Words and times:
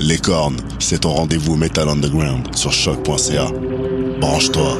Les 0.00 0.18
cornes, 0.18 0.58
c'est 0.78 1.00
ton 1.00 1.10
rendez-vous 1.10 1.56
Metal 1.56 1.88
Underground 1.88 2.54
sur 2.54 2.72
choc.ca. 2.72 3.46
Branche-toi. 4.20 4.78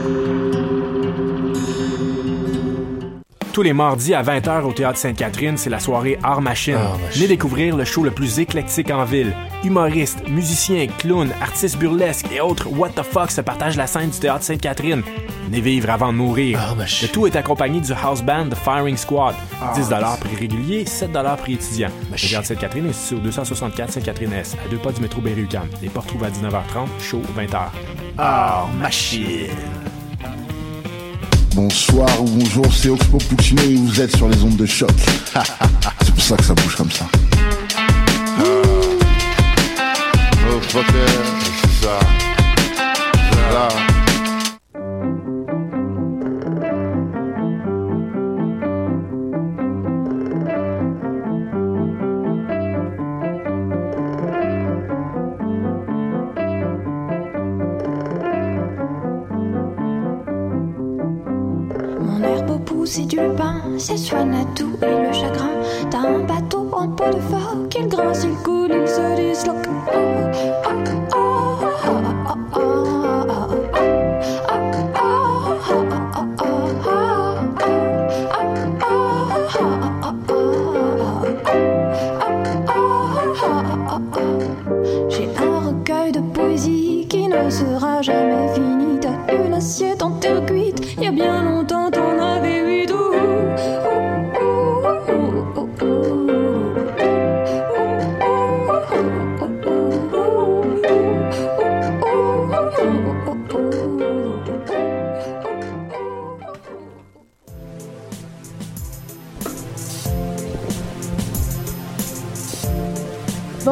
Tous 3.52 3.62
les 3.62 3.72
mardis 3.72 4.14
à 4.14 4.22
20h 4.22 4.62
au 4.62 4.72
Théâtre 4.72 4.98
Sainte-Catherine, 4.98 5.56
c'est 5.56 5.70
la 5.70 5.80
soirée 5.80 6.20
Art 6.22 6.40
Machine. 6.40 6.74
Art 6.74 6.98
Machine. 7.00 7.10
Venez 7.16 7.26
découvrir 7.26 7.76
le 7.76 7.84
show 7.84 8.04
le 8.04 8.12
plus 8.12 8.38
éclectique 8.38 8.92
en 8.92 9.04
ville. 9.04 9.34
Humoristes, 9.64 10.28
musiciens, 10.28 10.86
clowns, 10.86 11.32
artistes 11.42 11.78
burlesques 11.78 12.28
et 12.32 12.40
autres 12.40 12.68
what 12.68 12.90
the 12.90 13.02
fuck 13.02 13.32
se 13.32 13.40
partagent 13.40 13.76
la 13.76 13.88
scène 13.88 14.10
du 14.10 14.18
Théâtre 14.20 14.44
Sainte-Catherine. 14.44 15.02
Venez 15.48 15.62
vivre 15.62 15.88
avant 15.88 16.12
de 16.12 16.18
mourir. 16.18 16.60
Art 16.60 16.76
Machine. 16.76 17.08
Le 17.08 17.14
tout 17.14 17.26
est 17.26 17.34
accompagné 17.34 17.80
du 17.80 17.90
house 17.92 18.20
band 18.20 18.50
The 18.50 18.54
Firing 18.54 18.98
Squad. 18.98 19.34
Ah, 19.62 19.72
10 19.74 19.88
prix 20.20 20.36
régulier, 20.36 20.84
7 20.84 21.10
prix 21.38 21.54
étudiant. 21.54 21.88
Le 22.12 22.18
Théâtre 22.18 22.48
Sainte-Catherine 22.48 22.86
est 22.86 22.92
situé 22.92 23.16
au 23.16 23.20
264 23.20 23.92
Sainte-Catherine-S, 23.92 24.56
à 24.62 24.68
deux 24.68 24.76
pas 24.76 24.92
du 24.92 25.00
métro 25.00 25.22
Berry-UQAM. 25.22 25.66
Les 25.80 25.88
portes 25.88 26.12
ouvrent 26.12 26.26
à 26.26 26.28
19h30, 26.28 26.88
show 27.00 27.22
20h. 27.34 27.60
Art 28.18 28.68
Machine. 28.78 29.48
Bonsoir 31.54 32.22
ou 32.22 32.26
bonjour, 32.26 32.70
c'est 32.70 32.90
Oxpo 32.90 33.16
Puccino 33.16 33.62
et 33.62 33.76
vous 33.76 34.02
êtes 34.02 34.14
sur 34.14 34.28
les 34.28 34.42
ondes 34.42 34.56
de 34.56 34.66
choc. 34.66 34.90
c'est 36.02 36.14
pour 36.14 36.22
ça 36.22 36.36
que 36.36 36.44
ça 36.44 36.52
bouge 36.52 36.76
comme 36.76 36.90
ça. 36.90 37.06
Oh, 40.50 40.60
fucker, 40.60 41.06
c'est 41.80 41.88
et 62.96 63.04
du 63.04 63.18
pain, 63.36 63.60
c'est 63.76 63.98
soigne 63.98 64.34
à 64.34 64.44
tout 64.54 64.72
et 64.80 64.86
le 64.86 65.12
chagrin. 65.12 65.50
T'as 65.90 65.98
un 65.98 66.20
bateau 66.20 66.70
en 66.72 66.88
peau 66.88 67.04
de 67.04 67.20
phoque, 67.20 67.76
il 67.78 67.86
grince, 67.86 68.24
il 68.24 68.34
coule, 68.42 68.70
il 68.70 68.88
se 68.88 69.14
disloque. 69.14 69.68
Oh, 69.94 69.98
oh, 70.64 70.78
oh, 72.56 72.97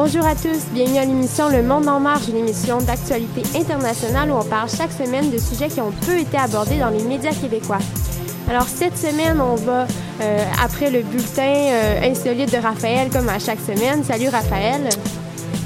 Bonjour 0.09 0.25
à 0.25 0.35
tous, 0.35 0.71
bienvenue 0.71 0.99
à 0.99 1.03
l'émission 1.03 1.49
Le 1.49 1.61
Monde 1.61 1.89
en 1.89 1.99
marche, 1.99 2.29
une 2.29 2.37
émission 2.37 2.77
d'actualité 2.77 3.43
internationale 3.59 4.31
où 4.31 4.35
on 4.35 4.43
parle 4.45 4.69
chaque 4.69 4.93
semaine 4.93 5.29
de 5.29 5.37
sujets 5.37 5.67
qui 5.67 5.81
ont 5.81 5.91
peu 6.05 6.17
été 6.17 6.37
abordés 6.37 6.79
dans 6.79 6.89
les 6.89 7.03
médias 7.03 7.33
québécois. 7.33 7.79
Alors 8.49 8.63
cette 8.63 8.97
semaine, 8.97 9.41
on 9.41 9.55
va, 9.55 9.85
euh, 10.21 10.45
après 10.63 10.91
le 10.91 11.01
bulletin 11.01 11.41
euh, 11.43 12.09
insolite 12.09 12.53
de 12.53 12.57
Raphaël, 12.57 13.09
comme 13.09 13.27
à 13.27 13.37
chaque 13.37 13.59
semaine. 13.59 14.01
Salut 14.05 14.29
Raphaël. 14.29 14.87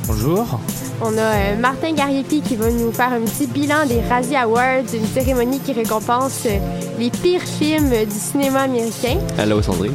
Bonjour. 0.07 0.59
On 1.03 1.18
a 1.18 1.22
euh, 1.22 1.57
Martin 1.57 1.94
Gariepi 1.94 2.41
qui 2.41 2.56
va 2.56 2.69
nous 2.69 2.91
faire 2.91 3.13
un 3.13 3.22
petit 3.22 3.47
bilan 3.47 3.88
des 3.88 4.01
Razzie 4.01 4.35
Awards, 4.35 4.91
une 4.94 5.07
cérémonie 5.07 5.59
qui 5.59 5.74
récompense 5.74 6.44
euh, 6.46 6.59
les 7.00 7.09
pires 7.09 7.41
films 7.41 7.90
du 7.90 8.19
cinéma 8.19 8.62
américain. 8.62 9.18
Allô, 9.40 9.62
Sandrine. 9.62 9.94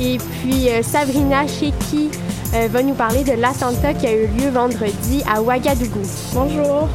Et 0.00 0.18
puis 0.18 0.68
euh, 0.68 0.82
Sabrina 0.82 1.46
Cheki 1.46 2.10
euh, 2.54 2.68
va 2.70 2.82
nous 2.82 2.94
parler 2.94 3.24
de 3.24 3.32
l'attentat 3.32 3.94
qui 3.94 4.06
a 4.06 4.12
eu 4.12 4.26
lieu 4.26 4.50
vendredi 4.50 5.22
à 5.32 5.40
Ouagadougou. 5.42 6.02
Bonjour. 6.34 6.88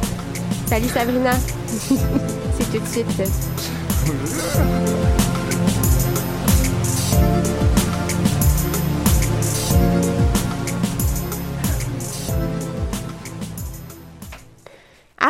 Salut 0.66 0.88
Sabrina. 0.88 1.32
C'est 1.66 2.70
tout 2.70 2.78
de 2.78 2.86
suite. 2.86 3.22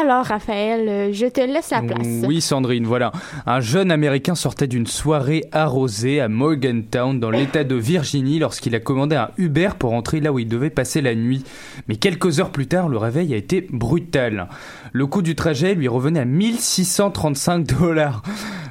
Alors 0.00 0.26
Raphaël, 0.26 0.88
euh, 0.88 1.12
je 1.12 1.26
te 1.26 1.40
laisse 1.40 1.70
la 1.70 1.82
place. 1.82 2.06
Oui, 2.24 2.40
Sandrine, 2.40 2.86
voilà. 2.86 3.10
Un 3.46 3.58
jeune 3.58 3.90
Américain 3.90 4.36
sortait 4.36 4.68
d'une 4.68 4.86
soirée 4.86 5.44
arrosée 5.50 6.20
à 6.20 6.28
Morgantown, 6.28 7.18
dans 7.18 7.30
l'État 7.30 7.64
de 7.64 7.74
Virginie, 7.74 8.38
lorsqu'il 8.38 8.76
a 8.76 8.80
commandé 8.80 9.16
un 9.16 9.30
Uber 9.38 9.70
pour 9.76 9.90
rentrer 9.90 10.20
là 10.20 10.32
où 10.32 10.38
il 10.38 10.46
devait 10.46 10.70
passer 10.70 11.00
la 11.00 11.16
nuit. 11.16 11.42
Mais 11.88 11.96
quelques 11.96 12.38
heures 12.38 12.52
plus 12.52 12.68
tard, 12.68 12.88
le 12.88 12.96
réveil 12.96 13.34
a 13.34 13.36
été 13.36 13.66
brutal. 13.72 14.46
Le 14.92 15.06
coût 15.08 15.22
du 15.22 15.34
trajet 15.34 15.74
lui 15.74 15.88
revenait 15.88 16.20
à 16.20 16.24
1635 16.24 17.66
dollars. 17.66 18.22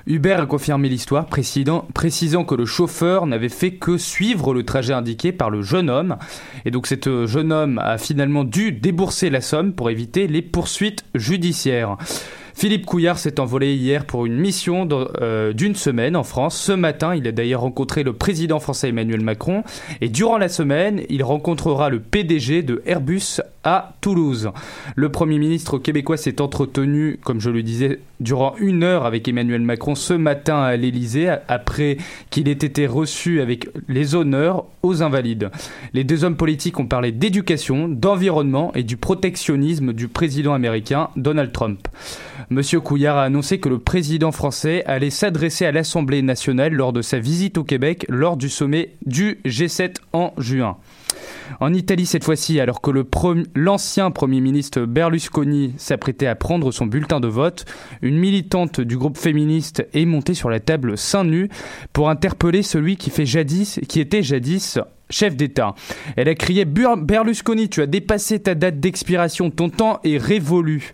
Uber 0.07 0.38
a 0.39 0.45
confirmé 0.45 0.88
l'histoire, 0.88 1.25
précisant, 1.25 1.85
précisant 1.94 2.45
que 2.45 2.56
le 2.56 2.65
chauffeur 2.65 3.25
n'avait 3.25 3.50
fait 3.50 3.71
que 3.71 3.97
suivre 3.97 4.53
le 4.53 4.63
trajet 4.63 4.94
indiqué 4.94 5.33
par 5.33 5.50
le 5.50 5.62
jeune 5.62 5.89
homme. 5.89 6.15
Et 6.63 6.71
donc 6.71 6.88
cet 6.88 7.07
euh, 7.07 7.27
jeune 7.27 7.51
homme 7.51 7.77
a 7.80 7.97
finalement 7.97 8.45
dû 8.45 8.71
débourser 8.71 9.30
la 9.30 9.41
somme 9.41 9.73
pour 9.73 9.89
éviter 9.89 10.27
les 10.27 10.41
poursuites 10.41 11.03
judiciaires. 11.18 11.98
Philippe 12.58 12.88
Couillard 12.88 13.19
s'est 13.19 13.40
envolé 13.40 13.75
hier 13.75 14.04
pour 14.04 14.25
une 14.25 14.36
mission 14.36 14.90
euh, 14.92 15.54
d'une 15.54 15.75
semaine 15.75 16.16
en 16.16 16.24
France. 16.24 16.60
Ce 16.60 16.72
matin, 16.72 17.14
il 17.14 17.28
a 17.28 17.31
d'ailleurs 17.31 17.62
rencontré 17.62 18.02
le 18.02 18.14
président 18.14 18.60
français 18.60 18.90
Emmanuel 18.90 19.22
Macron. 19.22 19.64
Et 20.02 20.10
durant 20.10 20.40
la 20.40 20.50
semaine, 20.50 21.04
il 21.08 21.22
rencontrera 21.22 21.90
le 21.90 22.00
PDG 22.00 22.64
de 22.64 22.81
Airbus 22.88 23.42
à 23.68 23.92
Toulouse. 24.00 24.52
Le 24.96 25.10
Premier 25.10 25.38
ministre 25.40 25.78
québécois 25.78 26.16
s'est 26.16 26.40
entretenu, 26.40 27.19
comme 27.22 27.42
je 27.42 27.50
le 27.50 27.64
disais, 27.64 28.00
durant 28.22 28.56
une 28.60 28.81
heure 28.81 29.06
avec 29.06 29.28
Emmanuel 29.28 29.62
Macron 29.62 29.94
ce 29.94 30.14
matin 30.14 30.62
à 30.62 30.78
l'Élysée, 30.78 31.36
après 31.50 31.98
qu'il 32.30 32.48
ait 32.48 32.54
été 32.54 32.88
reçu 32.88 33.42
avec 33.42 33.68
les 33.90 34.16
honneurs 34.16 34.64
aux 34.84 35.04
invalides. 35.04 35.52
Les 35.92 36.06
deux 36.06 36.24
hommes 36.24 36.38
politiques 36.38 36.80
ont 36.80 36.86
parlé 36.86 37.12
d'éducation, 37.12 37.90
d'environnement 37.90 38.72
et 38.74 38.84
du 38.84 38.96
protectionnisme 38.96 39.92
du 39.92 40.08
président 40.08 40.54
américain 40.54 41.10
Donald 41.18 41.52
Trump. 41.52 41.90
Monsieur 42.50 42.80
Couillard 42.80 43.18
a 43.18 43.24
annoncé 43.24 43.60
que 43.60 43.68
le 43.68 43.80
président 43.80 44.31
français 44.31 44.86
allait 44.86 45.10
s'adresser 45.10 45.66
à 45.66 45.74
l'Assemblée 45.74 46.22
nationale 46.22 46.72
lors 46.72 46.94
de 46.94 47.02
sa 47.02 47.19
visite 47.19 47.58
au 47.58 47.66
Québec 47.66 48.06
lors 48.08 48.38
du 48.38 48.48
sommet 48.48 48.94
du 49.06 49.40
G7 49.46 49.96
en 50.14 50.31
juin. 50.38 50.78
En 51.60 51.74
Italie 51.74 52.06
cette 52.06 52.24
fois-ci, 52.24 52.60
alors 52.60 52.81
que 52.81 52.92
l'ancien 53.57 54.12
Premier 54.12 54.39
ministre 54.39 54.81
Berlusconi 54.81 55.74
s'apprêtait 55.77 56.27
à 56.27 56.36
prendre 56.36 56.71
son 56.71 56.86
bulletin 56.86 57.19
de 57.19 57.27
vote, 57.27 57.65
une 58.01 58.18
militante 58.18 58.80
du 58.80 58.98
groupe 58.98 59.18
féministe 59.18 59.88
est 59.94 60.06
montée 60.06 60.36
sur 60.36 60.50
la 60.50 60.59
table 60.59 60.98
seins 60.98 61.24
nus 61.24 61.50
pour 61.92 62.09
interpeller 62.09 62.62
celui 62.62 62.98
qui, 62.98 63.09
fait 63.09 63.25
jadis, 63.25 63.80
qui 63.89 64.00
était 64.00 64.21
jadis 64.21 64.80
chef 65.09 65.36
d'État. 65.36 65.74
Elle 66.15 66.30
a 66.30 66.36
crié 66.36 66.65
Berlusconi, 66.65 67.69
tu 67.69 67.81
as 67.81 67.88
dépassé 67.88 68.39
ta 68.39 68.54
date 68.54 68.80
d'expiration, 68.80 69.50
ton 69.50 69.69
temps 69.69 70.00
est 70.04 70.18
révolu. 70.18 70.92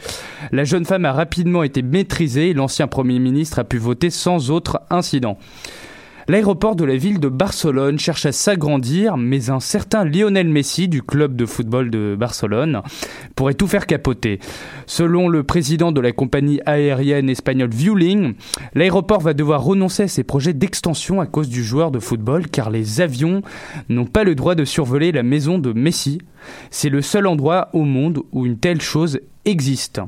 La 0.52 0.64
jeune 0.64 0.86
femme 0.86 1.06
a 1.06 1.12
rapidement 1.12 1.64
été 1.64 1.82
maîtrisée 1.82 2.52
et 2.52 2.54
l'ancien 2.54 2.88
Premier 2.88 3.20
ministre 3.20 3.60
a 3.60 3.64
pu 3.64 3.78
voter 3.78 4.10
sans 4.10 4.52
autre 4.52 4.82
incident. 4.90 5.38
L'aéroport 6.30 6.78
de 6.78 6.86
la 6.86 6.96
ville 6.96 7.20
de 7.20 7.28
Barcelone 7.28 8.00
cherche 8.00 8.26
à 8.26 8.32
s'agrandir, 8.32 9.18
mais 9.18 9.50
un 9.50 9.60
certain 9.60 10.06
Lionel 10.06 10.48
Messi 10.48 10.88
du 10.88 11.02
club 11.02 11.36
de 11.36 11.46
football 11.46 11.90
de 11.90 12.16
Barcelone 12.18 12.82
pourrait 13.36 13.56
tout 13.56 13.68
faire 13.68 13.86
capoter. 13.86 14.40
Selon 14.86 15.28
le 15.28 15.44
président 15.44 15.92
de 15.92 16.00
la 16.00 16.14
compagnie 16.14 16.62
aérienne 16.66 17.30
espagnole 17.30 17.72
Vueling, 17.72 18.36
l'aéroport 18.74 19.20
va 19.20 19.34
devoir 19.34 19.64
renoncer 19.64 20.04
à 20.04 20.08
ses 20.08 20.24
projets 20.24 20.54
d'extension 20.54 21.20
à 21.20 21.26
cause 21.26 21.50
du 21.50 21.62
joueur 21.62 21.92
de 21.92 22.00
football 22.00 22.48
car 22.48 22.70
les 22.70 23.02
avions 23.02 23.42
n'ont 23.90 24.06
pas 24.06 24.24
le 24.24 24.36
droit 24.36 24.56
de 24.56 24.64
survoler 24.64 25.12
la 25.12 25.24
maison 25.24 25.60
de 25.60 25.74
Messi. 25.74 26.20
C'est 26.72 26.90
le 26.90 27.02
seul 27.02 27.28
endroit 27.28 27.68
au 27.74 27.84
monde 27.84 28.22
où 28.32 28.46
une 28.46 28.58
telle 28.58 28.82
chose 28.82 29.20
existe. 29.44 30.00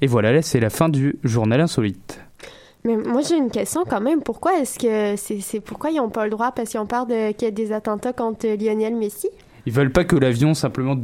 Et 0.00 0.06
voilà, 0.06 0.32
là 0.32 0.40
c'est 0.40 0.60
la 0.60 0.70
fin 0.70 0.88
du 0.88 1.16
journal 1.22 1.60
insolite. 1.60 2.20
Mais 2.84 2.96
moi, 2.96 3.20
j'ai 3.22 3.36
une 3.36 3.50
question 3.50 3.84
quand 3.88 4.00
même. 4.00 4.22
Pourquoi 4.22 4.58
est-ce 4.58 4.78
que 4.78 5.16
c'est 5.16 5.60
pourquoi 5.60 5.90
ils 5.90 5.96
n'ont 5.96 6.08
pas 6.10 6.24
le 6.24 6.30
droit? 6.30 6.52
Parce 6.52 6.70
qu'ils 6.70 6.80
ont 6.80 6.86
peur 6.86 7.06
de 7.06 7.32
qu'il 7.32 7.46
y 7.46 7.48
ait 7.48 7.52
des 7.52 7.72
attentats 7.72 8.12
contre 8.12 8.46
Lionel 8.46 8.96
Messi? 8.96 9.28
Ils 9.66 9.72
veulent 9.72 9.92
pas 9.92 10.04
que 10.04 10.16
l'avion 10.16 10.54
simplement 10.54 10.96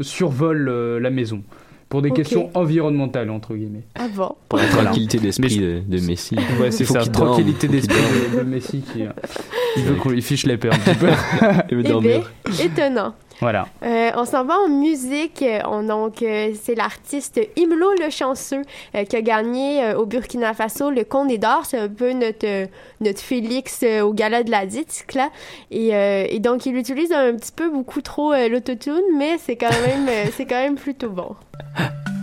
survole 0.00 0.68
euh, 0.68 0.98
la 0.98 1.10
maison. 1.10 1.42
Pour 1.88 2.02
des 2.02 2.10
questions 2.10 2.50
environnementales, 2.54 3.30
entre 3.30 3.54
guillemets. 3.54 3.84
Ah 3.94 4.08
bon? 4.12 4.34
Pour 4.48 4.58
la 4.58 4.66
tranquillité 4.66 5.18
d'esprit 5.18 5.58
de, 5.58 6.00
Messi. 6.00 6.34
Ouais, 6.60 6.72
c'est 6.72 6.84
ça, 6.84 7.06
tranquillité 7.06 7.68
d'esprit 7.68 7.96
de, 8.36 8.42
Messi 8.42 8.80
qui. 8.80 9.02
Euh, 9.02 9.10
il 9.76 9.84
veut 9.84 9.94
qu'on 9.94 10.10
lui 10.10 10.22
fiche 10.22 10.44
la 10.46 10.56
paix 10.56 10.70
un 10.72 10.78
petit 10.78 10.98
peu. 10.98 11.06
il 11.70 11.76
veut 11.76 11.84
eh. 11.86 12.00
Ben, 12.00 12.22
étonnant. 12.60 13.14
Voilà. 13.40 13.66
Euh, 13.82 14.10
on 14.16 14.24
s'en 14.24 14.44
va 14.44 14.58
en 14.58 14.68
musique. 14.68 15.44
On, 15.66 15.82
donc, 15.82 16.22
euh, 16.22 16.52
c'est 16.60 16.74
l'artiste 16.74 17.40
Imlo 17.56 17.90
Le 18.00 18.10
Chanceux 18.10 18.62
euh, 18.94 19.04
qui 19.04 19.16
a 19.16 19.22
gagné 19.22 19.94
au 19.94 20.06
Burkina 20.06 20.54
Faso 20.54 20.90
le 20.90 21.04
Condé 21.04 21.38
d'Or. 21.38 21.64
C'est 21.64 21.78
un 21.78 21.88
peu 21.88 22.12
notre, 22.12 22.68
notre 23.00 23.20
Félix 23.20 23.84
au 24.02 24.12
gala 24.12 24.42
de 24.42 24.50
la 24.50 24.66
disque, 24.66 25.14
là. 25.14 25.30
Et, 25.70 25.88
et, 25.88 26.38
donc, 26.38 26.66
il 26.66 26.76
utilise 26.76 27.12
un 27.12 27.34
petit 27.34 27.52
peu 27.52 27.70
beaucoup 27.70 28.00
trop 28.00 28.32
l'autotune, 28.48 29.02
mais 29.16 29.38
c'est 29.38 29.56
quand, 29.56 29.70
même, 29.86 30.08
c'est 30.36 30.46
quand 30.46 30.60
même 30.60 30.76
plutôt 30.76 31.10
bon. 31.10 31.34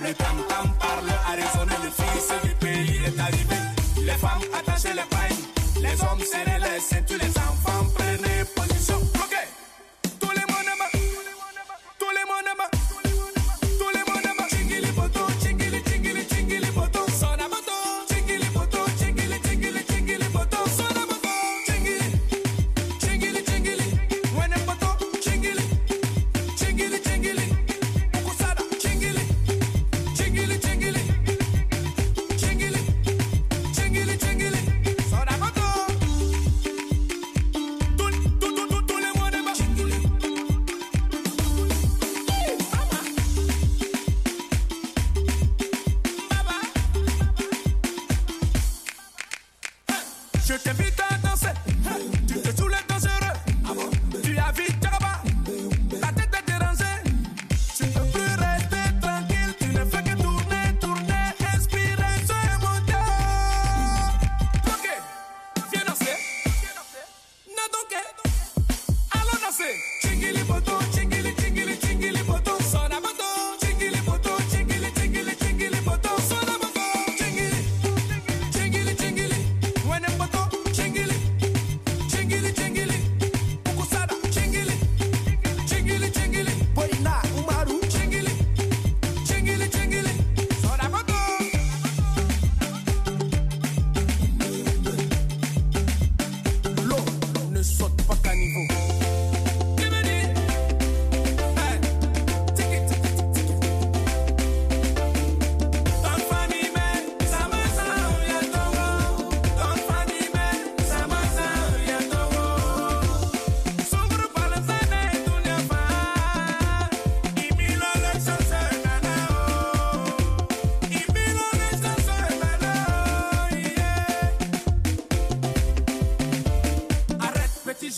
Le 0.00 0.14
tam-tam 0.14 0.72
parle 0.78 1.10
à 1.26 1.32
raisonner, 1.32 1.74
le 1.82 1.90
fils 1.90 2.32
du 2.44 2.54
pays 2.54 3.00
est 3.04 3.20
arrivé. 3.20 3.56
Les 4.00 4.12
femmes 4.12 4.42
attachez 4.54 4.94
les 4.94 5.02
pailles, 5.10 5.82
les 5.82 6.00
hommes 6.02 6.20
serrez 6.20 6.58
les 6.60 6.80
ceintures, 6.80 7.18
les 7.20 7.37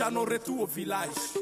nos 0.09 0.25
retour 0.25 0.63
au 0.63 0.67
village. 0.67 1.40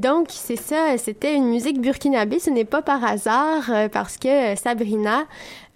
Donc, 0.00 0.28
c'est 0.30 0.56
ça, 0.56 0.96
c'était 0.96 1.34
une 1.34 1.48
musique 1.48 1.80
burkinabé. 1.80 2.38
Ce 2.38 2.48
n'est 2.48 2.64
pas 2.64 2.80
par 2.80 3.04
hasard, 3.04 3.70
euh, 3.70 3.88
parce 3.88 4.16
que 4.16 4.52
euh, 4.52 4.56
Sabrina, 4.56 5.24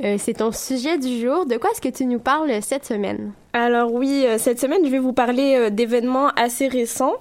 euh, 0.03 0.17
c'est 0.19 0.35
ton 0.35 0.51
sujet 0.51 0.97
du 0.97 1.21
jour. 1.21 1.45
De 1.45 1.59
quoi 1.59 1.71
est-ce 1.71 1.81
que 1.83 1.95
tu 1.95 2.07
nous 2.07 2.19
parles 2.19 2.51
cette 2.63 2.87
semaine? 2.87 3.33
Alors 3.53 3.93
oui, 3.93 4.27
cette 4.39 4.59
semaine, 4.59 4.81
je 4.85 4.91
vais 4.91 4.99
vous 4.99 5.13
parler 5.13 5.71
d'événements 5.71 6.29
assez 6.31 6.67
récents 6.67 7.15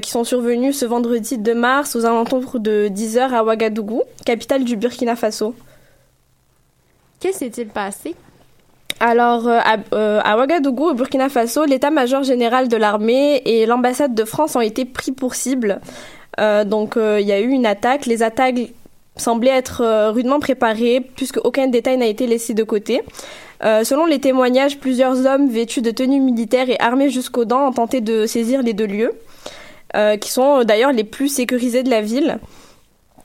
qui 0.00 0.10
sont 0.10 0.22
survenus 0.22 0.78
ce 0.78 0.84
vendredi 0.84 1.38
2 1.38 1.54
mars 1.54 1.96
aux 1.96 2.04
alentours 2.04 2.60
de 2.60 2.88
10h 2.88 3.32
à 3.32 3.42
Ouagadougou, 3.42 4.02
capitale 4.24 4.62
du 4.62 4.76
Burkina 4.76 5.16
Faso. 5.16 5.54
Qu'est-ce 7.18 7.38
qui 7.40 7.52
s'est-il 7.52 7.68
passé? 7.68 8.14
Alors, 9.02 9.48
euh, 9.48 9.58
à, 9.64 9.78
euh, 9.94 10.20
à 10.22 10.36
Ouagadougou, 10.36 10.90
au 10.90 10.94
Burkina 10.94 11.30
Faso, 11.30 11.64
l'état-major 11.64 12.22
général 12.22 12.68
de 12.68 12.76
l'armée 12.76 13.40
et 13.46 13.64
l'ambassade 13.64 14.14
de 14.14 14.24
France 14.26 14.56
ont 14.56 14.60
été 14.60 14.84
pris 14.84 15.10
pour 15.10 15.34
cible. 15.34 15.80
Euh, 16.38 16.64
donc, 16.64 16.96
il 16.96 17.26
y 17.26 17.32
a 17.32 17.40
eu 17.40 17.48
une 17.48 17.64
attaque. 17.64 18.04
Les 18.04 18.22
attaques 18.22 18.56
semblaient 19.16 19.56
être 19.56 20.10
rudement 20.10 20.38
préparées, 20.38 21.00
puisque 21.16 21.40
aucun 21.44 21.66
détail 21.66 21.96
n'a 21.96 22.06
été 22.06 22.26
laissé 22.26 22.52
de 22.52 22.62
côté. 22.62 23.02
Selon 23.62 24.06
les 24.06 24.18
témoignages, 24.18 24.78
plusieurs 24.78 25.26
hommes 25.26 25.48
vêtus 25.48 25.82
de 25.82 25.90
tenues 25.90 26.20
militaires 26.20 26.70
et 26.70 26.78
armés 26.80 27.10
jusqu'aux 27.10 27.44
dents 27.44 27.68
ont 27.68 27.72
tenté 27.72 28.00
de 28.00 28.24
saisir 28.24 28.62
les 28.62 28.72
deux 28.72 28.86
lieux, 28.86 29.12
qui 30.20 30.30
sont 30.30 30.64
d'ailleurs 30.64 30.92
les 30.92 31.04
plus 31.04 31.28
sécurisés 31.28 31.82
de 31.82 31.90
la 31.90 32.00
ville. 32.00 32.38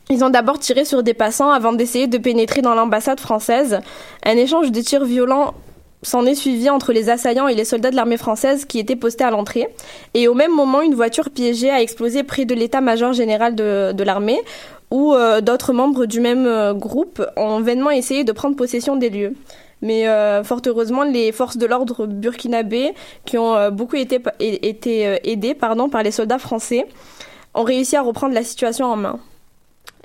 Ils 0.10 0.24
ont 0.26 0.30
d'abord 0.30 0.60
tiré 0.60 0.84
sur 0.84 1.02
des 1.02 1.14
passants 1.14 1.52
avant 1.52 1.72
d'essayer 1.72 2.08
de 2.08 2.18
pénétrer 2.18 2.62
dans 2.62 2.76
l'ambassade 2.76 3.20
française. 3.20 3.80
Un 4.24 4.36
échange 4.38 4.72
de 4.72 4.82
tirs 4.82 5.06
violents 5.06 5.54
s'en 6.02 6.26
est 6.26 6.36
suivi 6.36 6.70
entre 6.70 6.94
les 6.94 7.10
assaillants 7.10 7.48
et 7.48 7.56
les 7.56 7.66
soldats 7.66 7.92
de 7.92 7.96
l'armée 7.96 8.18
française 8.18 8.66
qui 8.66 8.80
étaient 8.80 8.96
postés 8.96 9.24
à 9.24 9.32
l'entrée. 9.32 9.68
Et 10.14 10.28
au 10.28 10.34
même 10.34 10.52
moment, 10.54 10.82
une 10.82 10.96
voiture 10.96 11.30
piégée 11.30 11.70
a 11.70 11.82
explosé 11.82 12.24
près 12.24 12.46
de 12.46 12.54
l'état-major 12.54 13.14
général 13.14 13.56
de, 13.56 14.04
l'armée, 14.04 14.40
où 14.92 15.14
euh, 15.14 15.42
d'autres 15.42 15.74
membres 15.74 16.06
du 16.06 16.20
même 16.20 16.46
euh, 16.46 16.74
groupe 16.74 17.26
ont 17.36 17.60
vainement 17.60 17.92
essayé 17.92 18.24
de 18.24 18.32
prendre 18.32 18.56
possession 18.56 18.96
des 18.96 19.10
lieux. 19.10 19.34
Mais 19.82 20.08
euh, 20.08 20.44
fort 20.44 20.62
heureusement, 20.66 21.04
les 21.04 21.32
forces 21.32 21.58
de 21.58 21.66
l'ordre 21.66 22.06
burkinabé, 22.06 22.94
qui 23.26 23.38
ont 23.38 23.70
beaucoup 23.72 23.98
été, 23.98 24.22
été 24.40 25.20
aidées 25.30 25.54
pardon, 25.54 25.90
par 25.90 26.02
les 26.02 26.12
soldats 26.12 26.40
français, 26.40 26.88
ont 27.54 27.64
réussi 27.64 27.96
à 27.96 28.02
reprendre 28.02 28.34
la 28.34 28.44
situation 28.44 28.86
en 28.86 28.96
main. 28.96 29.20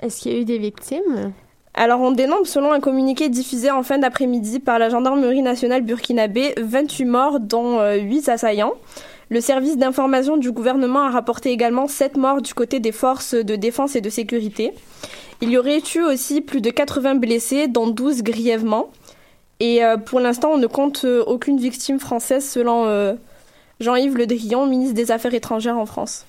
Est-ce 0.01 0.21
qu'il 0.21 0.33
y 0.33 0.35
a 0.35 0.39
eu 0.39 0.45
des 0.45 0.57
victimes? 0.57 1.31
Alors, 1.73 2.01
on 2.01 2.11
dénombre, 2.11 2.47
selon 2.47 2.71
un 2.73 2.79
communiqué 2.79 3.29
diffusé 3.29 3.71
en 3.71 3.83
fin 3.83 3.97
d'après-midi 3.97 4.59
par 4.59 4.77
la 4.77 4.89
gendarmerie 4.89 5.41
nationale 5.41 5.81
burkinabé, 5.81 6.53
28 6.57 7.05
morts, 7.05 7.39
dont 7.39 7.79
euh, 7.79 7.95
8 7.95 8.29
assaillants. 8.29 8.73
Le 9.29 9.39
service 9.39 9.77
d'information 9.77 10.35
du 10.35 10.51
gouvernement 10.51 11.03
a 11.03 11.09
rapporté 11.09 11.51
également 11.51 11.87
7 11.87 12.17
morts 12.17 12.41
du 12.41 12.53
côté 12.53 12.81
des 12.81 12.91
forces 12.91 13.33
de 13.33 13.55
défense 13.55 13.95
et 13.95 14.01
de 14.01 14.09
sécurité. 14.09 14.73
Il 15.39 15.49
y 15.49 15.57
aurait 15.57 15.81
eu 15.95 16.01
aussi 16.01 16.41
plus 16.41 16.61
de 16.61 16.69
80 16.69 17.15
blessés, 17.15 17.67
dont 17.67 17.87
12 17.87 18.21
grièvement. 18.21 18.91
Et 19.61 19.83
euh, 19.83 19.97
pour 19.97 20.19
l'instant, 20.19 20.49
on 20.51 20.57
ne 20.57 20.67
compte 20.67 21.05
euh, 21.05 21.23
aucune 21.25 21.59
victime 21.59 21.99
française, 21.99 22.47
selon 22.47 22.85
euh, 22.85 23.13
Jean-Yves 23.79 24.17
Le 24.17 24.27
Drian, 24.27 24.65
ministre 24.65 24.95
des 24.95 25.11
Affaires 25.11 25.33
étrangères 25.33 25.77
en 25.77 25.85
France. 25.85 26.25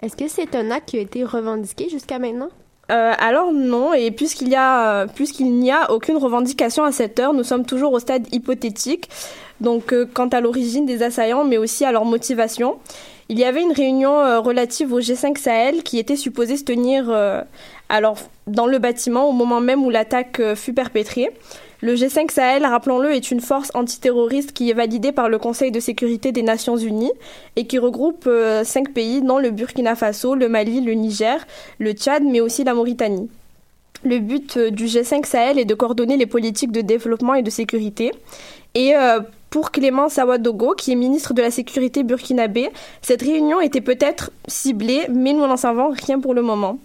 Est-ce 0.00 0.16
que 0.16 0.28
c'est 0.28 0.54
un 0.54 0.70
acte 0.70 0.90
qui 0.90 0.98
a 0.98 1.00
été 1.00 1.24
revendiqué 1.24 1.88
jusqu'à 1.88 2.18
maintenant? 2.18 2.50
Euh, 2.90 3.12
alors 3.18 3.52
non, 3.52 3.94
et 3.94 4.10
puisqu'il 4.10 4.48
y 4.48 5.44
n'y 5.44 5.70
a 5.72 5.90
aucune 5.90 6.16
revendication 6.16 6.84
à 6.84 6.92
cette 6.92 7.18
heure, 7.18 7.32
nous 7.32 7.44
sommes 7.44 7.64
toujours 7.64 7.92
au 7.92 7.98
stade 7.98 8.26
hypothétique. 8.32 9.08
Donc 9.60 9.92
euh, 9.92 10.06
quant 10.12 10.28
à 10.28 10.40
l'origine 10.40 10.84
des 10.84 11.02
assaillants, 11.02 11.44
mais 11.44 11.56
aussi 11.56 11.84
à 11.84 11.92
leur 11.92 12.04
motivation, 12.04 12.76
il 13.28 13.38
y 13.38 13.44
avait 13.44 13.62
une 13.62 13.72
réunion 13.72 14.20
euh, 14.20 14.40
relative 14.40 14.92
au 14.92 15.00
G5 15.00 15.38
Sahel 15.38 15.82
qui 15.82 15.98
était 15.98 16.16
supposée 16.16 16.56
se 16.56 16.64
tenir 16.64 17.10
alors 17.88 18.18
dans 18.46 18.66
le 18.66 18.78
bâtiment 18.78 19.28
au 19.28 19.32
moment 19.32 19.60
même 19.60 19.84
où 19.84 19.90
l'attaque 19.90 20.40
fut 20.54 20.74
perpétrée. 20.74 21.30
Le 21.84 21.96
G5 21.96 22.30
Sahel, 22.30 22.64
rappelons-le, 22.64 23.12
est 23.12 23.30
une 23.30 23.42
force 23.42 23.70
antiterroriste 23.74 24.52
qui 24.52 24.70
est 24.70 24.72
validée 24.72 25.12
par 25.12 25.28
le 25.28 25.36
Conseil 25.38 25.70
de 25.70 25.80
sécurité 25.80 26.32
des 26.32 26.42
Nations 26.42 26.78
Unies 26.78 27.12
et 27.56 27.66
qui 27.66 27.78
regroupe 27.78 28.24
euh, 28.26 28.64
cinq 28.64 28.94
pays, 28.94 29.20
dont 29.20 29.38
le 29.38 29.50
Burkina 29.50 29.94
Faso, 29.94 30.34
le 30.34 30.48
Mali, 30.48 30.80
le 30.80 30.94
Niger, 30.94 31.46
le 31.78 31.92
Tchad, 31.92 32.22
mais 32.24 32.40
aussi 32.40 32.64
la 32.64 32.72
Mauritanie. 32.72 33.28
Le 34.02 34.18
but 34.18 34.56
euh, 34.56 34.70
du 34.70 34.86
G5 34.86 35.26
Sahel 35.26 35.58
est 35.58 35.66
de 35.66 35.74
coordonner 35.74 36.16
les 36.16 36.24
politiques 36.24 36.72
de 36.72 36.80
développement 36.80 37.34
et 37.34 37.42
de 37.42 37.50
sécurité. 37.50 38.12
Et 38.74 38.96
euh, 38.96 39.20
pour 39.50 39.70
Clément 39.70 40.08
Sawadogo, 40.08 40.74
qui 40.74 40.92
est 40.92 40.96
ministre 40.96 41.34
de 41.34 41.42
la 41.42 41.50
Sécurité 41.50 42.02
burkinabé, 42.02 42.70
cette 43.02 43.20
réunion 43.20 43.60
était 43.60 43.82
peut-être 43.82 44.30
ciblée, 44.48 45.02
mais 45.12 45.34
nous 45.34 45.46
n'en 45.46 45.58
savons 45.58 45.90
rien 45.90 46.18
pour 46.18 46.32
le 46.32 46.40
moment. 46.40 46.78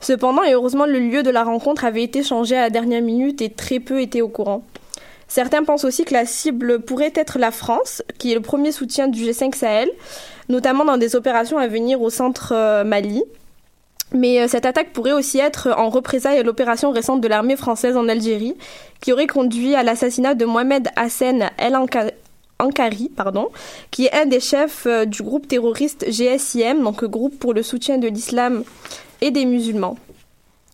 Cependant, 0.00 0.42
et 0.44 0.52
heureusement, 0.52 0.86
le 0.86 0.98
lieu 1.00 1.22
de 1.22 1.30
la 1.30 1.42
rencontre 1.44 1.84
avait 1.84 2.02
été 2.04 2.22
changé 2.22 2.56
à 2.56 2.62
la 2.62 2.70
dernière 2.70 3.02
minute 3.02 3.42
et 3.42 3.50
très 3.50 3.80
peu 3.80 4.00
étaient 4.00 4.20
au 4.20 4.28
courant. 4.28 4.62
Certains 5.26 5.62
pensent 5.64 5.84
aussi 5.84 6.04
que 6.04 6.14
la 6.14 6.24
cible 6.24 6.80
pourrait 6.80 7.12
être 7.14 7.38
la 7.38 7.50
France, 7.50 8.02
qui 8.18 8.32
est 8.32 8.34
le 8.34 8.40
premier 8.40 8.72
soutien 8.72 9.08
du 9.08 9.22
G5 9.24 9.54
Sahel, 9.54 9.90
notamment 10.48 10.84
dans 10.84 10.96
des 10.96 11.16
opérations 11.16 11.58
à 11.58 11.66
venir 11.66 12.00
au 12.00 12.10
centre 12.10 12.52
euh, 12.54 12.84
Mali. 12.84 13.22
Mais 14.12 14.40
euh, 14.40 14.48
cette 14.48 14.64
attaque 14.64 14.92
pourrait 14.94 15.12
aussi 15.12 15.38
être 15.38 15.68
en 15.76 15.90
représailles 15.90 16.38
à 16.38 16.42
l'opération 16.42 16.92
récente 16.92 17.20
de 17.20 17.28
l'armée 17.28 17.56
française 17.56 17.96
en 17.96 18.08
Algérie, 18.08 18.56
qui 19.02 19.12
aurait 19.12 19.26
conduit 19.26 19.74
à 19.74 19.82
l'assassinat 19.82 20.34
de 20.34 20.46
Mohamed 20.46 20.88
Hassan 20.96 21.50
El 21.58 21.74
Anka- 21.74 22.12
Ankari, 22.58 23.10
qui 23.90 24.06
est 24.06 24.12
un 24.14 24.24
des 24.26 24.40
chefs 24.40 24.86
euh, 24.86 25.04
du 25.04 25.22
groupe 25.22 25.46
terroriste 25.46 26.06
GSIM, 26.08 26.82
donc 26.82 27.04
groupe 27.04 27.38
pour 27.38 27.52
le 27.52 27.62
soutien 27.62 27.98
de 27.98 28.08
l'islam 28.08 28.64
et 29.20 29.30
des 29.30 29.44
musulmans. 29.44 29.96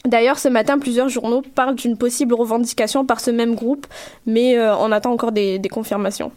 D'ailleurs, 0.04 0.38
ce 0.38 0.48
matin, 0.48 0.78
plusieurs 0.78 1.08
journaux 1.08 1.42
parlent 1.54 1.76
d'une 1.76 1.96
possible 1.96 2.34
revendication 2.34 3.06
par 3.06 3.20
ce 3.20 3.30
même 3.30 3.54
groupe, 3.54 3.86
mais 4.26 4.58
euh, 4.58 4.76
on 4.76 4.92
attend 4.92 5.12
encore 5.12 5.32
des, 5.32 5.58
des 5.58 5.68
confirmations. 5.70 6.30